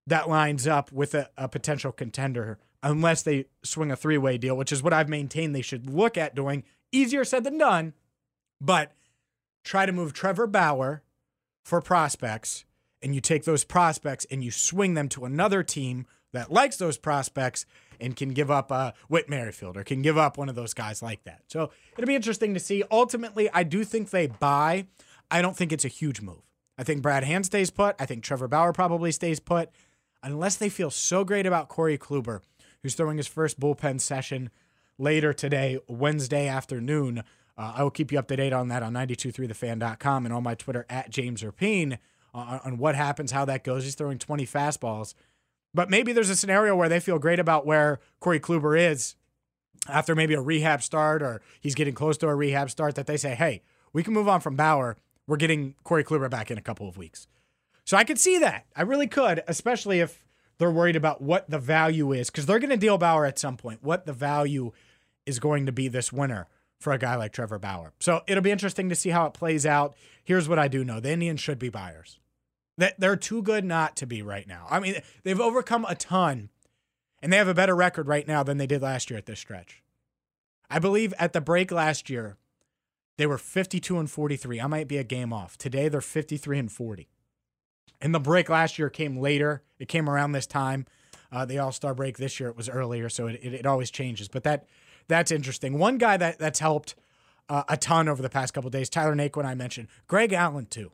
[0.07, 4.72] that lines up with a, a potential contender unless they swing a three-way deal, which
[4.72, 6.64] is what I've maintained they should look at doing.
[6.91, 7.93] Easier said than done,
[8.62, 8.93] but
[9.62, 11.03] try to move Trevor Bauer
[11.66, 12.64] for prospects
[13.03, 16.99] and you take those prospects and you swing them to another team that likes those
[16.99, 17.64] prospects
[18.01, 21.03] and can give up a Whit Merrifield or can give up one of those guys
[21.03, 21.42] like that.
[21.49, 22.84] So it'll be interesting to see.
[22.90, 24.86] Ultimately, I do think they buy.
[25.30, 26.42] I don't think it's a huge move.
[26.76, 27.96] I think Brad Hand stays put.
[27.99, 29.70] I think Trevor Bauer probably stays put,
[30.22, 32.40] unless they feel so great about Corey Kluber,
[32.82, 34.51] who's throwing his first bullpen session
[34.96, 37.24] later today, Wednesday afternoon.
[37.57, 40.55] Uh, I will keep you up to date on that on 923thefan.com and on my
[40.55, 41.99] Twitter at James Rapien
[42.35, 43.85] on, on what happens, how that goes.
[43.85, 45.14] He's throwing 20 fastballs.
[45.74, 49.16] But maybe there's a scenario where they feel great about where Corey Kluber is
[49.89, 53.16] after maybe a rehab start or he's getting close to a rehab start that they
[53.16, 53.62] say, hey,
[53.93, 54.97] we can move on from Bauer.
[55.26, 57.29] We're getting Corey Kluber back in a couple of weeks.
[57.85, 58.66] So I could see that.
[58.76, 60.24] I really could, especially if
[60.59, 63.57] they're worried about what the value is, because they're going to deal Bauer at some
[63.57, 64.72] point, what the value
[65.26, 66.49] is going to be this winter
[66.81, 67.93] for a guy like Trevor Bauer.
[68.01, 69.97] So it'll be interesting to see how it plays out.
[70.29, 72.18] Here's what I do know the Indians should be buyers.
[72.76, 74.66] They're too good not to be right now.
[74.68, 76.51] I mean, they've overcome a ton,
[77.22, 79.41] and they have a better record right now than they did last year at this
[79.41, 79.83] stretch.
[80.68, 82.37] I believe at the break last year,
[83.16, 84.61] they were 52 and 43.
[84.61, 85.57] I might be a game off.
[85.57, 87.09] Today, they're 53 and 40.
[88.03, 89.62] And the break last year came later.
[89.79, 90.85] It came around this time.
[91.33, 93.91] Uh, the All Star break this year, it was earlier, so it, it, it always
[93.91, 94.29] changes.
[94.29, 94.66] But that
[95.09, 95.79] that's interesting.
[95.79, 96.97] One guy that that's helped
[97.49, 100.92] uh, a ton over the past couple days, Tyler Naquin, I mentioned, Greg Allen too,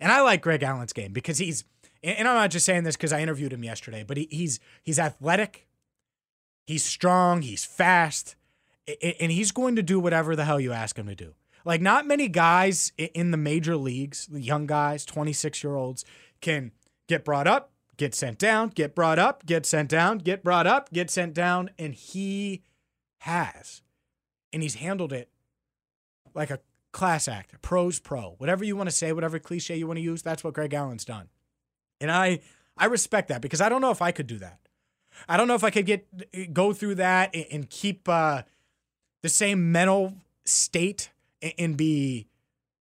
[0.00, 1.64] and I like Greg Allen's game because he's,
[2.02, 4.98] and I'm not just saying this because I interviewed him yesterday, but he, he's he's
[4.98, 5.66] athletic,
[6.66, 8.36] he's strong, he's fast,
[9.02, 11.34] and he's going to do whatever the hell you ask him to do.
[11.64, 16.04] Like not many guys in the major leagues, the young guys, 26 year olds,
[16.40, 16.70] can
[17.08, 20.92] get brought up, get sent down, get brought up, get sent down, get brought up,
[20.92, 22.62] get sent down, and he
[23.18, 23.82] has.
[24.52, 25.28] And he's handled it
[26.36, 26.60] like a
[26.92, 28.34] class act, a pro's pro.
[28.38, 31.04] Whatever you want to say, whatever cliche you want to use, that's what Greg Allen's
[31.04, 31.28] done.
[32.00, 32.40] And I
[32.76, 34.60] I respect that because I don't know if I could do that.
[35.28, 38.42] I don't know if I could get go through that and, keep uh,
[39.22, 40.14] the same mental
[40.44, 41.10] state
[41.58, 42.28] and, be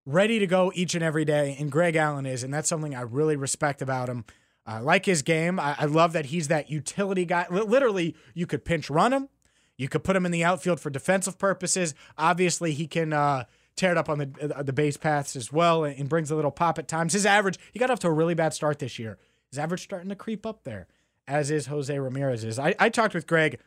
[0.06, 1.56] ready to go each and every day.
[1.60, 4.26] And Greg Allen is, and that's something I really respect about him.
[4.66, 5.60] I like his game.
[5.60, 7.46] I, love that he's that utility guy.
[7.50, 9.30] Li- literally, you could pinch run him.
[9.78, 11.94] You could put him in the outfield for defensive purposes.
[12.18, 13.46] Obviously, he can uh,
[13.76, 16.36] tear it up on the uh, the base paths as well and, and brings a
[16.36, 17.14] little pop at times.
[17.14, 19.18] His average, he got off to a really bad start this year.
[19.52, 20.88] His average starting to creep up there,
[21.28, 22.58] as is Jose Ramirez's.
[22.58, 23.60] I, I talked with Greg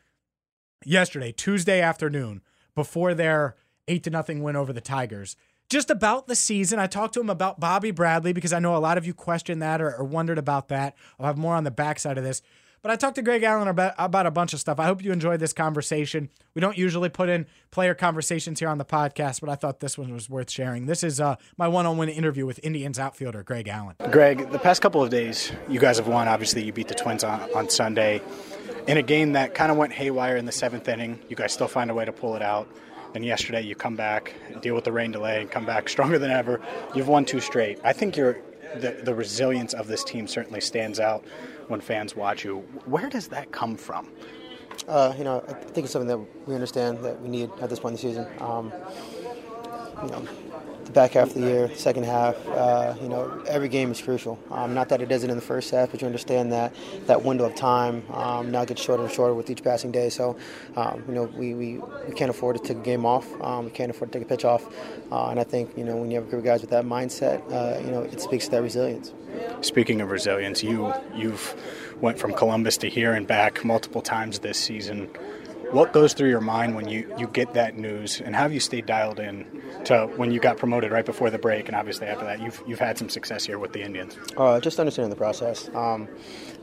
[0.85, 2.41] yesterday, Tuesday afternoon,
[2.75, 3.55] before their
[3.87, 5.35] eight to nothing win over the Tigers.
[5.69, 8.79] Just about the season, I talked to him about Bobby Bradley because I know a
[8.79, 10.95] lot of you questioned that or, or wondered about that.
[11.19, 12.41] I'll have more on the backside of this.
[12.81, 14.79] But I talked to Greg Allen about, about a bunch of stuff.
[14.79, 16.29] I hope you enjoyed this conversation.
[16.53, 19.97] We don't usually put in player conversations here on the podcast, but I thought this
[19.97, 20.85] one was worth sharing.
[20.85, 23.95] This is uh, my one on one interview with Indians outfielder Greg Allen.
[24.11, 26.27] Greg, the past couple of days, you guys have won.
[26.27, 28.21] Obviously, you beat the Twins on, on Sunday.
[28.87, 31.67] In a game that kind of went haywire in the seventh inning, you guys still
[31.67, 32.67] find a way to pull it out.
[33.13, 36.31] And yesterday, you come back, deal with the rain delay, and come back stronger than
[36.31, 36.61] ever.
[36.95, 37.79] You've won two straight.
[37.83, 38.39] I think you're,
[38.75, 41.25] the, the resilience of this team certainly stands out
[41.67, 42.59] when fans watch you.
[42.85, 44.09] Where does that come from?
[44.87, 47.79] Uh, you know, I think it's something that we understand that we need at this
[47.79, 48.41] point in the season.
[48.41, 48.71] Um,
[50.03, 50.27] you know,
[50.89, 54.39] the back half of the year, second half, uh, you know, every game is crucial.
[54.49, 56.73] Um, not that it isn't in the first half, but you understand that
[57.05, 60.09] that window of time um, now gets shorter and shorter with each passing day.
[60.09, 60.35] So,
[60.75, 61.77] um, you know, we, we,
[62.07, 63.27] we can't afford to take a game off.
[63.41, 64.65] Um, we can't afford to take a pitch off.
[65.11, 66.85] Uh, and I think, you know, when you have a group of guys with that
[66.85, 69.13] mindset, uh, you know, it speaks to that resilience.
[69.61, 71.55] Speaking of resilience, you you've
[72.01, 75.09] went from Columbus to here and back multiple times this season.
[75.71, 78.59] What goes through your mind when you, you get that news, and how have you
[78.59, 79.45] stayed dialed in
[79.85, 82.79] to when you got promoted right before the break, and obviously after that, you've you've
[82.79, 84.17] had some success here with the Indians.
[84.35, 86.07] Uh, just understanding the process, um,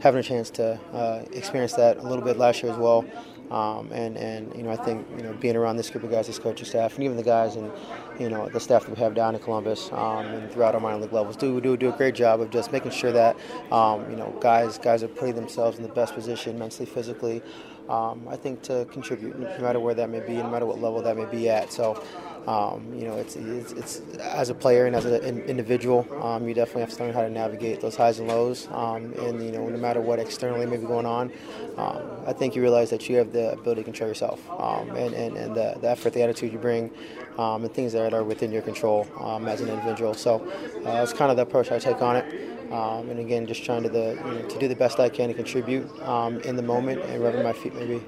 [0.01, 3.05] having a chance to uh, experience that a little bit last year as well,
[3.51, 6.27] um, and and you know I think you know being around this group of guys,
[6.27, 7.71] this coaching staff, and even the guys and
[8.19, 10.99] you know the staff that we have down in Columbus um, and throughout our minor
[10.99, 13.37] league levels do do do a great job of just making sure that
[13.71, 17.41] um, you know guys guys are putting themselves in the best position mentally, physically.
[17.89, 21.03] Um, I think to contribute, no matter where that may be, no matter what level
[21.03, 21.73] that may be at.
[21.73, 22.03] So,
[22.47, 26.55] um, you know, it's, it's, it's as a player and as an individual, um, you
[26.55, 28.69] definitely have to learn how to navigate those highs and lows.
[28.71, 31.33] Um, and you know, no matter what externally may be going on,
[31.77, 35.15] um, I think you realize that you have the ability to control yourself um, and,
[35.15, 36.91] and, and the, the, effort, the attitude you bring,
[37.39, 39.07] and things that are within your control
[39.47, 40.15] as an individual.
[40.15, 40.41] So,
[40.85, 42.73] uh, it's kind of the approach I take on it.
[42.73, 45.29] Um, and again, just trying to the you know, to do the best I can
[45.29, 48.03] to contribute um, in the moment and wherever my feet may be.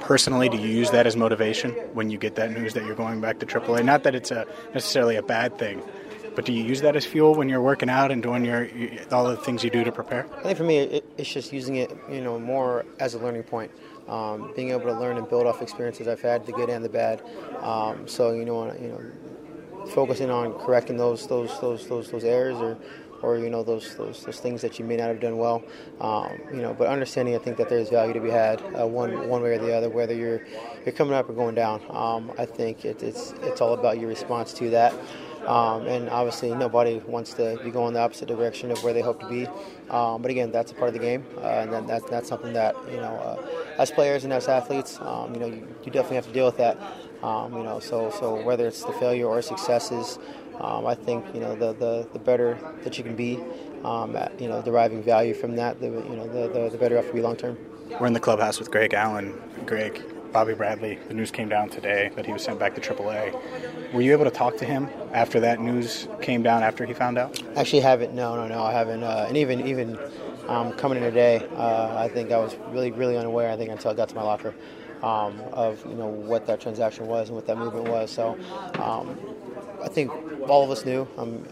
[0.00, 3.20] Personally, do you use that as motivation when you get that news that you're going
[3.20, 3.84] back to AAA?
[3.84, 5.80] Not that it's a, necessarily a bad thing,
[6.34, 8.68] but do you use that as fuel when you're working out and doing your
[9.12, 10.26] all the things you do to prepare?
[10.38, 13.44] I think for me, it, it's just using it, you know, more as a learning
[13.44, 13.70] point.
[14.08, 16.88] Um, being able to learn and build off experiences I've had, the good and the
[16.88, 17.22] bad.
[17.60, 22.56] Um, so you know, you know, focusing on correcting those those those those those errors
[22.58, 22.76] or
[23.22, 25.62] or you know those, those those things that you may not have done well.
[26.00, 29.28] Um, you know, but understanding, I think that there's value to be had uh, one
[29.28, 30.44] one way or the other, whether you're
[30.84, 31.80] you're coming up or going down.
[31.90, 34.94] Um, I think it, it's it's all about your response to that.
[35.46, 39.20] Um, and obviously, nobody wants to be going the opposite direction of where they hope
[39.20, 39.46] to be.
[39.90, 42.52] Um, but again, that's a part of the game, uh, and that, that, that's something
[42.52, 43.44] that you know, uh,
[43.78, 46.56] as players and as athletes, um, you know, you, you, definitely have to deal with
[46.58, 46.78] that.
[47.22, 50.18] Um, you know, so so whether it's the failure or successes,
[50.60, 53.42] um, I think you know the, the, the better that you can be,
[53.84, 56.98] um, at, you know, deriving value from that, the you know the, the, the better
[56.98, 57.58] off to be long term.
[58.00, 59.34] We're in the clubhouse with Greg Allen.
[59.66, 60.98] Greg, Bobby Bradley.
[61.08, 63.92] The news came down today that he was sent back to AAA.
[63.92, 66.62] Were you able to talk to him after that news came down?
[66.62, 67.42] After he found out?
[67.56, 68.14] Actually, haven't.
[68.14, 68.62] No, no, no.
[68.62, 69.02] I haven't.
[69.02, 69.98] Uh, and even even
[70.48, 73.50] um, coming in today, uh, I think I was really really unaware.
[73.50, 74.54] I think until I got to my locker.
[75.02, 78.08] Um, of you know what that transaction was and what that movement was.
[78.08, 78.38] So
[78.74, 79.18] um,
[79.82, 80.10] I think
[80.48, 81.44] all of us knew, um,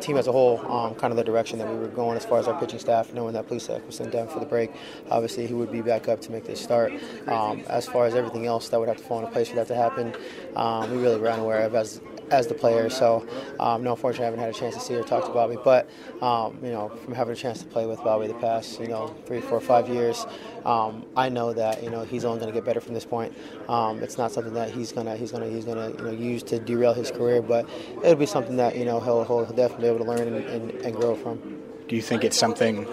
[0.00, 2.38] team as a whole, um, kind of the direction that we were going as far
[2.38, 4.70] as our pitching staff, knowing that Plesac was sent down for the break.
[5.10, 6.92] Obviously, he would be back up to make this start.
[7.26, 9.68] Um, as far as everything else that would have to fall into place for that
[9.68, 10.14] to happen,
[10.56, 12.00] um, we really were unaware of as
[12.30, 12.88] as the player.
[12.90, 13.26] So,
[13.60, 15.56] um, no, unfortunately, I haven't had a chance to see or talk to Bobby.
[15.62, 15.88] But,
[16.20, 19.14] um, you know, from having a chance to play with Bobby the past, you know,
[19.26, 20.26] three, four, five years,
[20.64, 23.36] um, I know that you know he's only going to get better from this point.
[23.68, 26.58] Um, it's not something that he's gonna he's gonna he's gonna you know use to
[26.58, 27.68] derail his career, but
[27.98, 30.70] it'll be something that you know he'll, he'll definitely be able to learn and, and,
[30.70, 32.86] and grow from do you think it's something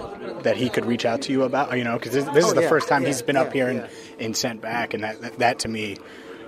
[0.43, 1.77] that he could reach out to you about?
[1.77, 3.43] You know, because this, this oh, is the yeah, first time yeah, he's been yeah,
[3.43, 3.87] up here and,
[4.19, 5.95] and sent back, and that, that, that to me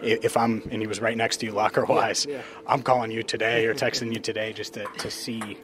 [0.02, 2.42] if I'm and he was right next to you locker wise, yeah, yeah.
[2.68, 5.58] I'm calling you today or texting you today just to, to see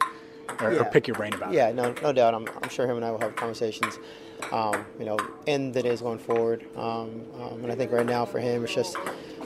[0.60, 0.80] or, yeah.
[0.80, 1.76] or pick your brain about yeah, it.
[1.76, 2.34] Yeah, no, no doubt.
[2.34, 3.98] I'm, I'm sure him and I will have conversations,
[4.52, 6.64] um, you know, in the days going forward.
[6.76, 8.96] Um, um, and I think right now for him, it's just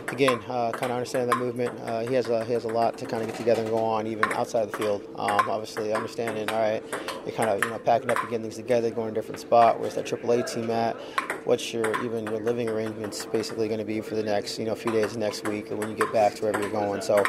[0.08, 1.78] again, uh, kind of understanding that movement.
[1.80, 3.78] Uh, he has a he has a lot to kind of get together and go
[3.78, 5.02] on, even outside of the field.
[5.16, 6.48] Um, obviously, understanding.
[6.50, 6.82] All right,
[7.24, 9.40] you're kind of you know packing up and getting things together, going to a different
[9.40, 9.80] spot.
[9.80, 10.96] Where's that AAA team at?
[11.44, 14.74] What's your even your living arrangements basically going to be for the next you know
[14.74, 17.02] few days next week, or when you get back to wherever you're going?
[17.02, 17.22] So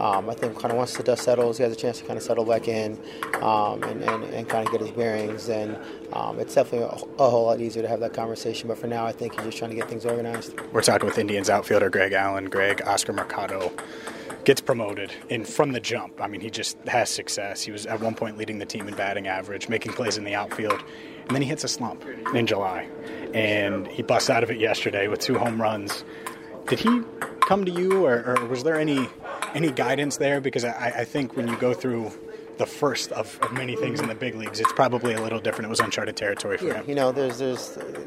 [0.00, 2.16] um, I think kind of once the dust settles, he has a chance to kind
[2.16, 2.98] of settle back in
[3.40, 5.46] um, and, and, and kind of get his bearings.
[5.46, 5.78] Then
[6.12, 8.68] um, it's definitely a, a whole lot easier to have that conversation.
[8.68, 10.58] But for now, I think he's just trying to get things organized.
[10.72, 12.46] We're talking with Indians outfielder Greg Allen.
[12.46, 13.72] Greg, Oscar Mercado
[14.44, 16.20] gets promoted in from the jump.
[16.20, 17.62] I mean, he just has success.
[17.62, 20.34] He was at one point leading the team in batting average, making plays in the
[20.34, 20.82] outfield,
[21.26, 22.04] and then he hits a slump
[22.34, 22.88] in July,
[23.34, 26.04] and he busts out of it yesterday with two home runs.
[26.66, 27.02] Did he
[27.40, 29.08] come to you, or, or was there any
[29.54, 30.40] any guidance there?
[30.40, 32.10] Because I, I think when you go through
[32.62, 35.66] the first of, of many things in the big leagues, it's probably a little different.
[35.66, 36.88] It was uncharted territory for yeah, him.
[36.88, 38.06] you know, there's there's uh,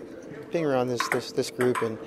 [0.49, 1.97] being around this this, this group and.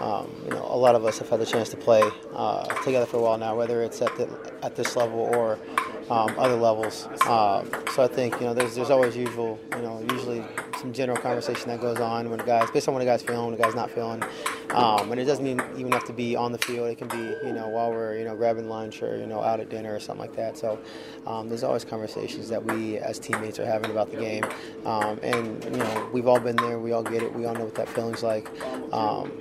[0.00, 3.04] Um, you know, a lot of us have had the chance to play uh, together
[3.04, 4.28] for a while now, whether it's at the
[4.62, 5.58] at this level or
[6.10, 7.06] um, other levels.
[7.26, 10.44] Um, so I think you know, there's there's always usual, you know, usually
[10.80, 13.58] some general conversation that goes on when guys, based on what a guy's feeling, what
[13.58, 14.22] a guy's not feeling,
[14.70, 16.88] um, and it doesn't mean even have to be on the field.
[16.88, 19.60] It can be you know while we're you know grabbing lunch or you know out
[19.60, 20.56] at dinner or something like that.
[20.56, 20.78] So
[21.26, 24.44] um, there's always conversations that we as teammates are having about the game,
[24.84, 26.78] um, and you know we've all been there.
[26.78, 27.32] We all get it.
[27.32, 28.48] We all know what that feeling's like.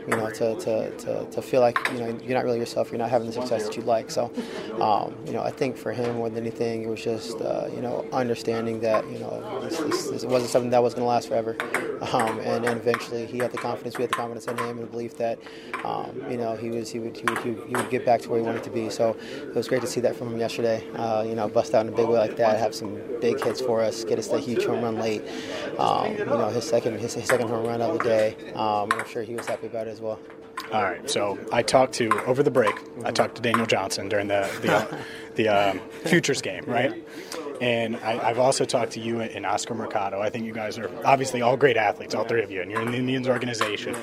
[0.08, 2.92] You know to, to, to, to feel like you know you're not really yourself.
[2.92, 4.10] You're not having the success that you'd like.
[4.12, 4.32] So
[5.26, 8.06] you know I think for him more than anything, it was just uh, you know
[8.12, 11.56] understanding that you know this, this, this wasn't something that was going to last forever,
[12.14, 13.98] um, and, and eventually he had the confidence.
[13.98, 15.40] We had the confidence in him and the belief that
[15.84, 18.40] um, you know he was he would, he would he would get back to where
[18.40, 18.90] he wanted to be.
[18.90, 20.88] So it was great to see that from him yesterday.
[20.96, 23.62] Uh, you know, bust out in a big way like that, have some big hits
[23.62, 25.24] for us, get us that huge home run late.
[25.78, 28.36] Um, you know, his second his, his second home run of the day.
[28.54, 30.20] Um, I'm sure he was happy about it as well.
[30.72, 31.10] All right.
[31.10, 32.76] So I talked to over the break.
[33.06, 34.98] I talked to Daniel Johnson during the the,
[35.38, 36.94] the um, futures game, right?
[37.62, 40.22] And I, I've also talked to you and Oscar Mercado.
[40.22, 42.82] I think you guys are obviously all great athletes, all three of you, and you're
[42.82, 43.96] in the Indians organization.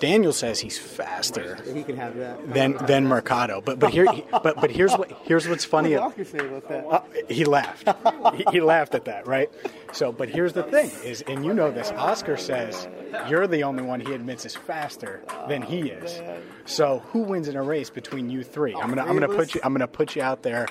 [0.00, 2.52] Daniel says he's faster He can have that.
[2.54, 5.94] than than Mercado, but but here but but here's what here's what's funny.
[5.96, 6.86] What did Oscar say about that?
[6.86, 7.88] Uh, he laughed.
[8.36, 9.50] he, he laughed at that, right?
[9.92, 11.90] So, but here's the thing: is and you know this.
[11.92, 12.88] Oscar says
[13.28, 16.20] you're the only one he admits is faster than he is.
[16.66, 18.74] So, who wins in a race between you three?
[18.74, 20.66] I'm gonna I'm gonna put you I'm gonna put you out there,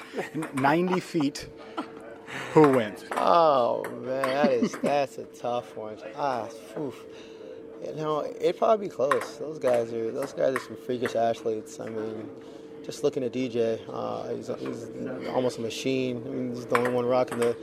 [0.54, 1.48] 90 feet.
[2.54, 3.06] Who wins?
[3.14, 5.98] Oh man, that is that's a tough one.
[6.16, 6.48] Ah,
[6.78, 6.96] oof.
[7.86, 9.38] You know, it'd probably be close.
[9.38, 11.80] Those guys are those guys are some freakish athletes.
[11.80, 12.30] I mean,
[12.84, 14.88] just looking at DJ, uh, he's, he's
[15.30, 16.24] almost a machine.
[16.26, 17.56] I mean, he's the only one rocking the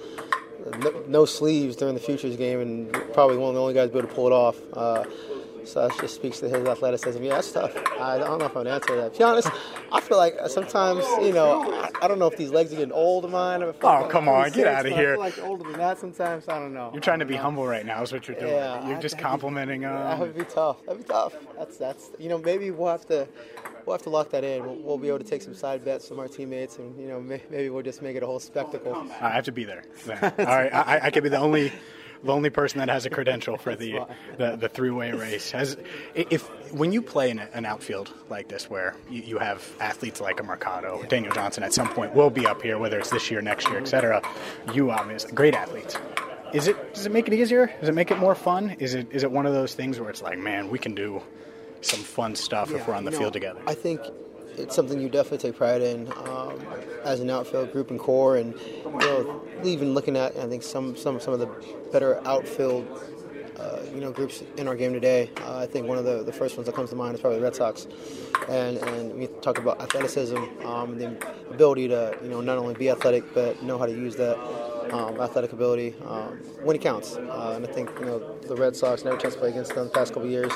[0.78, 4.02] no, no sleeves during the futures game, and probably one of the only guys able
[4.02, 4.56] to pull it off.
[4.72, 5.04] Uh,
[5.66, 7.22] so that just speaks to his athleticism.
[7.22, 7.74] Yeah, that's tough.
[8.00, 9.12] I don't know if I'm gonna answer that.
[9.14, 9.48] To be honest,
[9.92, 12.92] I feel like sometimes, you know, I, I don't know if these legs are getting
[12.92, 13.62] old of mine.
[13.62, 15.12] Or feel Oh, come on, get out of here.
[15.20, 16.48] I feel like older than that sometimes.
[16.48, 16.90] I don't know.
[16.92, 18.02] You're trying to be humble right now.
[18.02, 18.52] Is what you're doing.
[18.52, 20.84] Yeah, you're I- just that'd be- complimenting That would be tough.
[20.86, 21.34] That'd be tough.
[21.58, 23.26] That's that's you know maybe we'll have to
[23.86, 24.64] we'll have to lock that in.
[24.64, 27.20] We'll, we'll be able to take some side bets from our teammates, and you know
[27.20, 28.94] may, maybe we'll just make it a whole spectacle.
[29.20, 29.84] I have to be there.
[30.08, 31.72] All right, I, I could be the only,
[32.24, 34.06] the only person that has a credential for the
[34.38, 35.50] the, the three way race.
[35.50, 35.76] Has
[36.14, 40.40] if when you play in an outfield like this, where you, you have athletes like
[40.40, 43.40] a Mercado, Daniel Johnson, at some point will be up here, whether it's this year,
[43.40, 44.22] next year, etc.
[44.72, 45.96] You obviously great athletes.
[46.52, 47.72] Is it does it make it easier?
[47.80, 48.76] Does it make it more fun?
[48.78, 51.22] Is it is it one of those things where it's like, man, we can do
[51.80, 53.60] some fun stuff if we're on the You know, field together?
[53.66, 54.00] I think
[54.56, 56.60] it's something you definitely take pride in um,
[57.04, 60.96] as an outfield group and core, and you know, even looking at I think some
[60.96, 61.48] some some of the
[61.92, 62.86] better outfield.
[63.56, 65.30] Uh, you know, groups in our game today.
[65.40, 67.38] Uh, I think one of the, the first ones that comes to mind is probably
[67.38, 67.86] the Red Sox,
[68.48, 70.36] and and we talk about athleticism,
[70.66, 71.16] um, the
[71.50, 74.36] ability to you know not only be athletic but know how to use that
[74.92, 77.16] um, athletic ability um, when it counts.
[77.16, 79.84] Uh, and I think you know the Red Sox never chance to play against them
[79.84, 80.52] the past couple years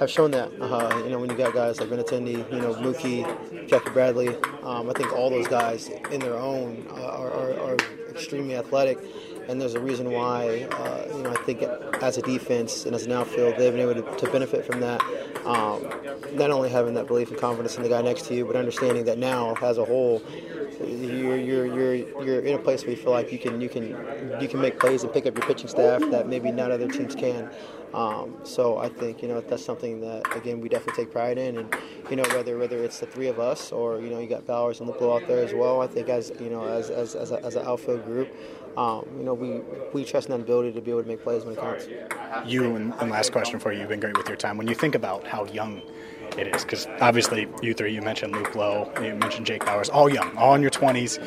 [0.00, 0.50] have shown that.
[0.60, 4.28] Uh, you know, when you got guys like Benintendi, you know, Mookie, Jackie Bradley,
[4.62, 7.76] um, I think all those guys in their own uh, are, are, are
[8.08, 8.98] extremely athletic.
[9.46, 13.04] And there's a reason why, uh, you know, I think as a defense and as
[13.04, 15.02] an outfield, they've been able to, to benefit from that.
[15.44, 15.86] Um,
[16.32, 19.04] not only having that belief and confidence in the guy next to you, but understanding
[19.04, 20.22] that now, as a whole,
[20.86, 23.88] you're you're you're you're in a place where you feel like you can you can
[24.40, 27.14] you can make plays and pick up your pitching staff that maybe not other teams
[27.14, 27.50] can.
[27.92, 31.58] Um, so I think you know that's something that again we definitely take pride in,
[31.58, 31.76] and
[32.08, 34.80] you know whether whether it's the three of us or you know you got Bauers
[34.80, 35.80] and Luplow out there as well.
[35.80, 38.28] I think as you know as as as, a, as an outfield group,
[38.76, 39.60] um, you know we
[39.92, 41.88] we trust in that ability to be able to make plays when it counts.
[42.46, 44.74] you and, and last question for you you've been great with your time when you
[44.74, 45.82] think about how young
[46.38, 50.36] it is because obviously you three you mentioned Luplow you mentioned Jake Bauers all young
[50.36, 51.18] all in your 20s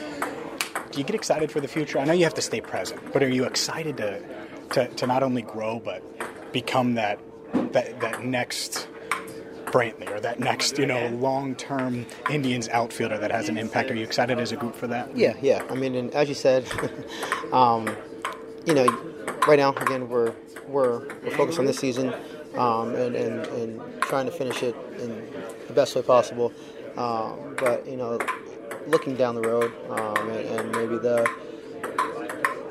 [0.93, 1.97] do you get excited for the future?
[1.97, 4.21] I know you have to stay present, but are you excited to
[4.73, 6.03] to, to not only grow but
[6.53, 7.19] become that
[7.73, 8.87] that that next
[9.65, 13.89] Brantley or that next you know long term Indians outfielder that has an impact?
[13.89, 15.17] Are you excited as a group for that?
[15.17, 15.65] Yeah, yeah.
[15.69, 16.67] I mean, and as you said,
[17.51, 17.89] um,
[18.65, 18.85] you know,
[19.47, 20.33] right now again we're
[20.67, 22.13] we're we're focused on this season
[22.55, 25.09] um, and, and and trying to finish it in
[25.67, 26.51] the best way possible.
[26.97, 28.19] Um, but you know,
[28.87, 31.29] looking down the road um, and, and maybe the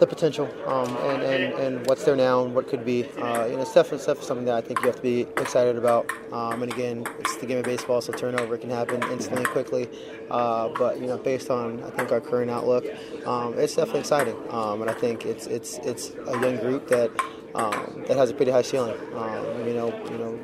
[0.02, 3.04] the potential um, and, and, and what's there now and what could be.
[3.04, 5.20] Uh, you know, it's definitely, it's definitely something that I think you have to be
[5.36, 6.10] excited about.
[6.32, 9.88] Um, and again, it's the game of baseball, so turnover can happen instantly, quickly.
[10.28, 12.84] Uh, but you know, based on I think our current outlook,
[13.24, 14.36] um, it's definitely exciting.
[14.50, 17.08] Um, and I think it's it's it's a young group that
[17.54, 18.96] um, that has a pretty high ceiling.
[19.14, 20.38] Um, you know, you know,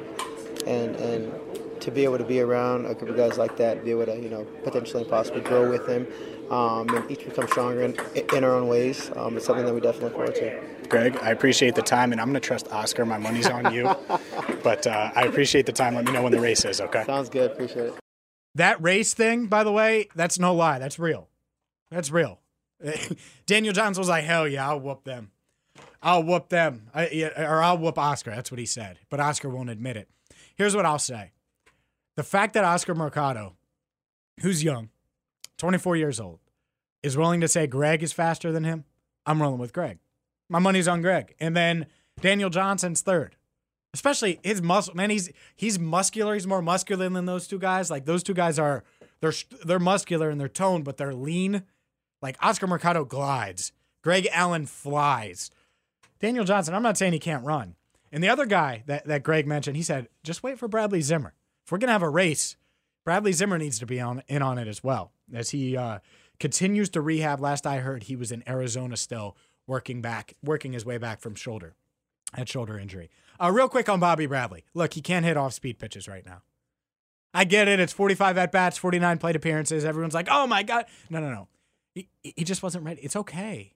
[0.67, 3.91] and and to be able to be around a group of guys like that, be
[3.91, 6.07] able to you know potentially and possibly grow with them,
[6.51, 7.97] um, and each become stronger in,
[8.35, 9.11] in our own ways.
[9.17, 10.89] Um, it's something that we definitely look forward to.
[10.89, 13.05] Greg, I appreciate the time, and I'm going to trust Oscar.
[13.05, 13.85] My money's on you,
[14.63, 15.95] but uh, I appreciate the time.
[15.95, 16.81] Let me know when the race is.
[16.81, 17.05] Okay.
[17.05, 17.53] Sounds good.
[17.53, 17.95] Appreciate it.
[18.55, 20.79] That race thing, by the way, that's no lie.
[20.79, 21.29] That's real.
[21.91, 22.41] That's real.
[23.47, 25.31] Daniel Johnson was like, "Hell yeah, I'll whoop them.
[26.03, 29.71] I'll whoop them, I, or I'll whoop Oscar." That's what he said, but Oscar won't
[29.71, 30.09] admit it.
[30.57, 31.33] Here's what I'll say:
[32.17, 33.57] the fact that Oscar Mercado,
[34.41, 34.91] who's young,
[35.59, 36.41] 24 years old,
[37.03, 38.85] is willing to say Greg is faster than him,
[39.27, 39.99] I'm rolling with Greg.
[40.49, 41.35] My money's on Greg.
[41.39, 41.87] And then
[42.21, 43.37] Daniel Johnson's third.
[43.95, 45.11] Especially his muscle, man.
[45.11, 46.35] He's he's muscular.
[46.35, 47.91] He's more muscular than those two guys.
[47.91, 48.85] Like those two guys are,
[49.21, 49.33] they're
[49.65, 51.63] they're muscular in their tone, but they're lean.
[52.21, 53.73] Like Oscar Mercado glides.
[54.03, 55.51] Greg Allen flies.
[56.21, 57.77] Daniel Johnson, I'm not saying he can't run.
[58.11, 61.35] And the other guy that, that Greg mentioned, he said, just wait for Bradley Zimmer.
[61.65, 62.57] If we're gonna have a race,
[63.05, 65.13] Bradley Zimmer needs to be on in on it as well.
[65.33, 65.99] As he uh,
[66.41, 67.41] continues to rehab.
[67.41, 71.35] Last I heard, he was in Arizona still working back, working his way back from
[71.35, 71.75] shoulder,
[72.35, 73.11] had shoulder injury.
[73.41, 74.65] Uh, real quick on Bobby Bradley.
[74.75, 76.43] Look, he can't hit off speed pitches right now.
[77.35, 77.79] I get it.
[77.79, 79.85] It's 45 at bats, 49 plate appearances.
[79.85, 80.87] Everyone's like, oh my God.
[81.11, 81.49] No, no, no.
[81.95, 83.01] He, he just wasn't ready.
[83.03, 83.75] It's okay.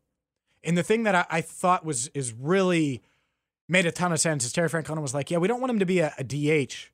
[0.64, 3.02] And the thing that I, I thought was is really
[3.68, 5.78] made a ton of sense is Terry Francona was like, yeah, we don't want him
[5.78, 6.90] to be a, a DH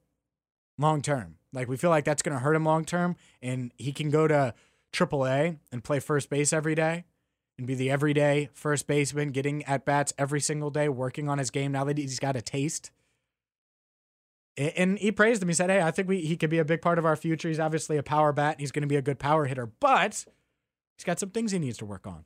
[0.79, 1.37] long term.
[1.53, 4.29] Like we feel like that's going to hurt him long term, and he can go
[4.29, 4.55] to
[4.93, 7.05] AAA and play first base every day
[7.57, 11.51] and be the everyday first baseman, getting at bats every single day, working on his
[11.51, 12.91] game now that he's got a taste.
[14.57, 15.49] And he praised him.
[15.49, 17.49] He said, "Hey, I think we he could be a big part of our future.
[17.49, 18.57] He's obviously a power bat.
[18.59, 20.25] He's going to be a good power hitter, but
[20.97, 22.25] he's got some things he needs to work on.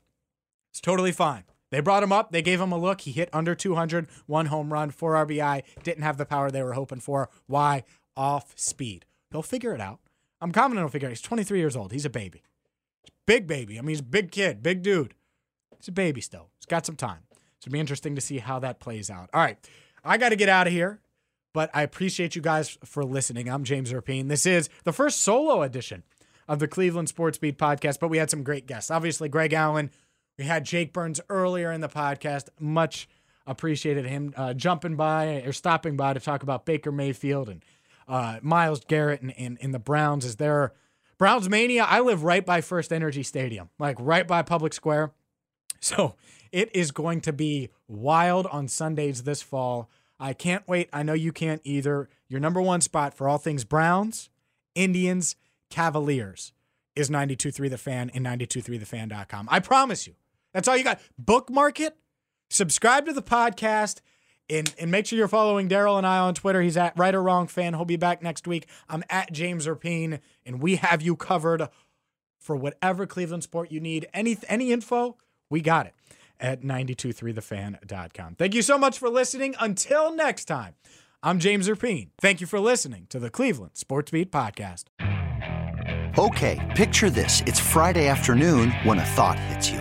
[0.73, 1.45] It's totally fine.
[1.71, 2.33] They brought him up.
[2.33, 3.03] They gave him a look.
[3.03, 5.63] He hit under 200, one home run, four RBI.
[5.83, 7.29] Didn't have the power they were hoping for.
[7.47, 7.85] Why?
[8.17, 9.05] Off speed.
[9.31, 10.01] He'll figure it out.
[10.41, 11.17] I'm confident he'll figure it out.
[11.19, 11.93] He's 23 years old.
[11.93, 12.43] He's a baby.
[13.27, 13.79] Big baby.
[13.79, 15.15] I mean, he's a big kid, big dude.
[15.79, 16.49] He's a baby still.
[16.59, 17.21] He's got some time.
[17.61, 19.29] So it'll be interesting to see how that plays out.
[19.35, 19.59] All right.
[20.03, 21.01] I got to get out of here,
[21.53, 23.49] but I appreciate you guys for listening.
[23.49, 24.29] I'm James Rapien.
[24.29, 26.03] This is the first solo edition
[26.49, 28.91] of the Cleveland Sports Beat podcast, but we had some great guests.
[28.91, 29.91] Obviously, Greg Allen.
[30.43, 32.49] We had Jake Burns earlier in the podcast.
[32.59, 33.09] Much
[33.47, 37.65] appreciated him uh, jumping by or stopping by to talk about Baker Mayfield and
[38.09, 40.73] uh, Myles Garrett and, and, and the Browns Is there
[41.17, 41.85] Browns mania.
[41.85, 45.13] I live right by First Energy Stadium, like right by Public Square.
[45.79, 46.17] So
[46.51, 49.89] it is going to be wild on Sundays this fall.
[50.19, 50.89] I can't wait.
[50.93, 52.09] I know you can't either.
[52.27, 54.29] Your number one spot for all things Browns,
[54.75, 55.37] Indians,
[55.71, 56.53] Cavaliers
[56.97, 59.47] is 92.3 The Fan and 92.3thefan.com.
[59.49, 60.15] I promise you.
[60.53, 61.01] That's all you got.
[61.19, 61.97] Bookmark it,
[62.51, 64.01] subscribe to the podcast,
[64.51, 66.61] and, and make sure you're following Daryl and I on Twitter.
[66.61, 67.75] He's at Right or Wrong Fan.
[67.75, 68.67] He'll be back next week.
[68.89, 71.69] I'm at James Rapien, and we have you covered
[72.39, 74.07] for whatever Cleveland sport you need.
[74.13, 75.17] Any any info,
[75.49, 75.95] we got it
[76.41, 78.35] at 923thefan.com.
[78.35, 79.55] Thank you so much for listening.
[79.61, 80.75] Until next time,
[81.23, 82.09] I'm James Rapien.
[82.21, 84.85] Thank you for listening to the Cleveland Sports Beat Podcast.
[86.19, 87.43] Okay, picture this.
[87.47, 89.81] It's Friday afternoon when a thought hits you.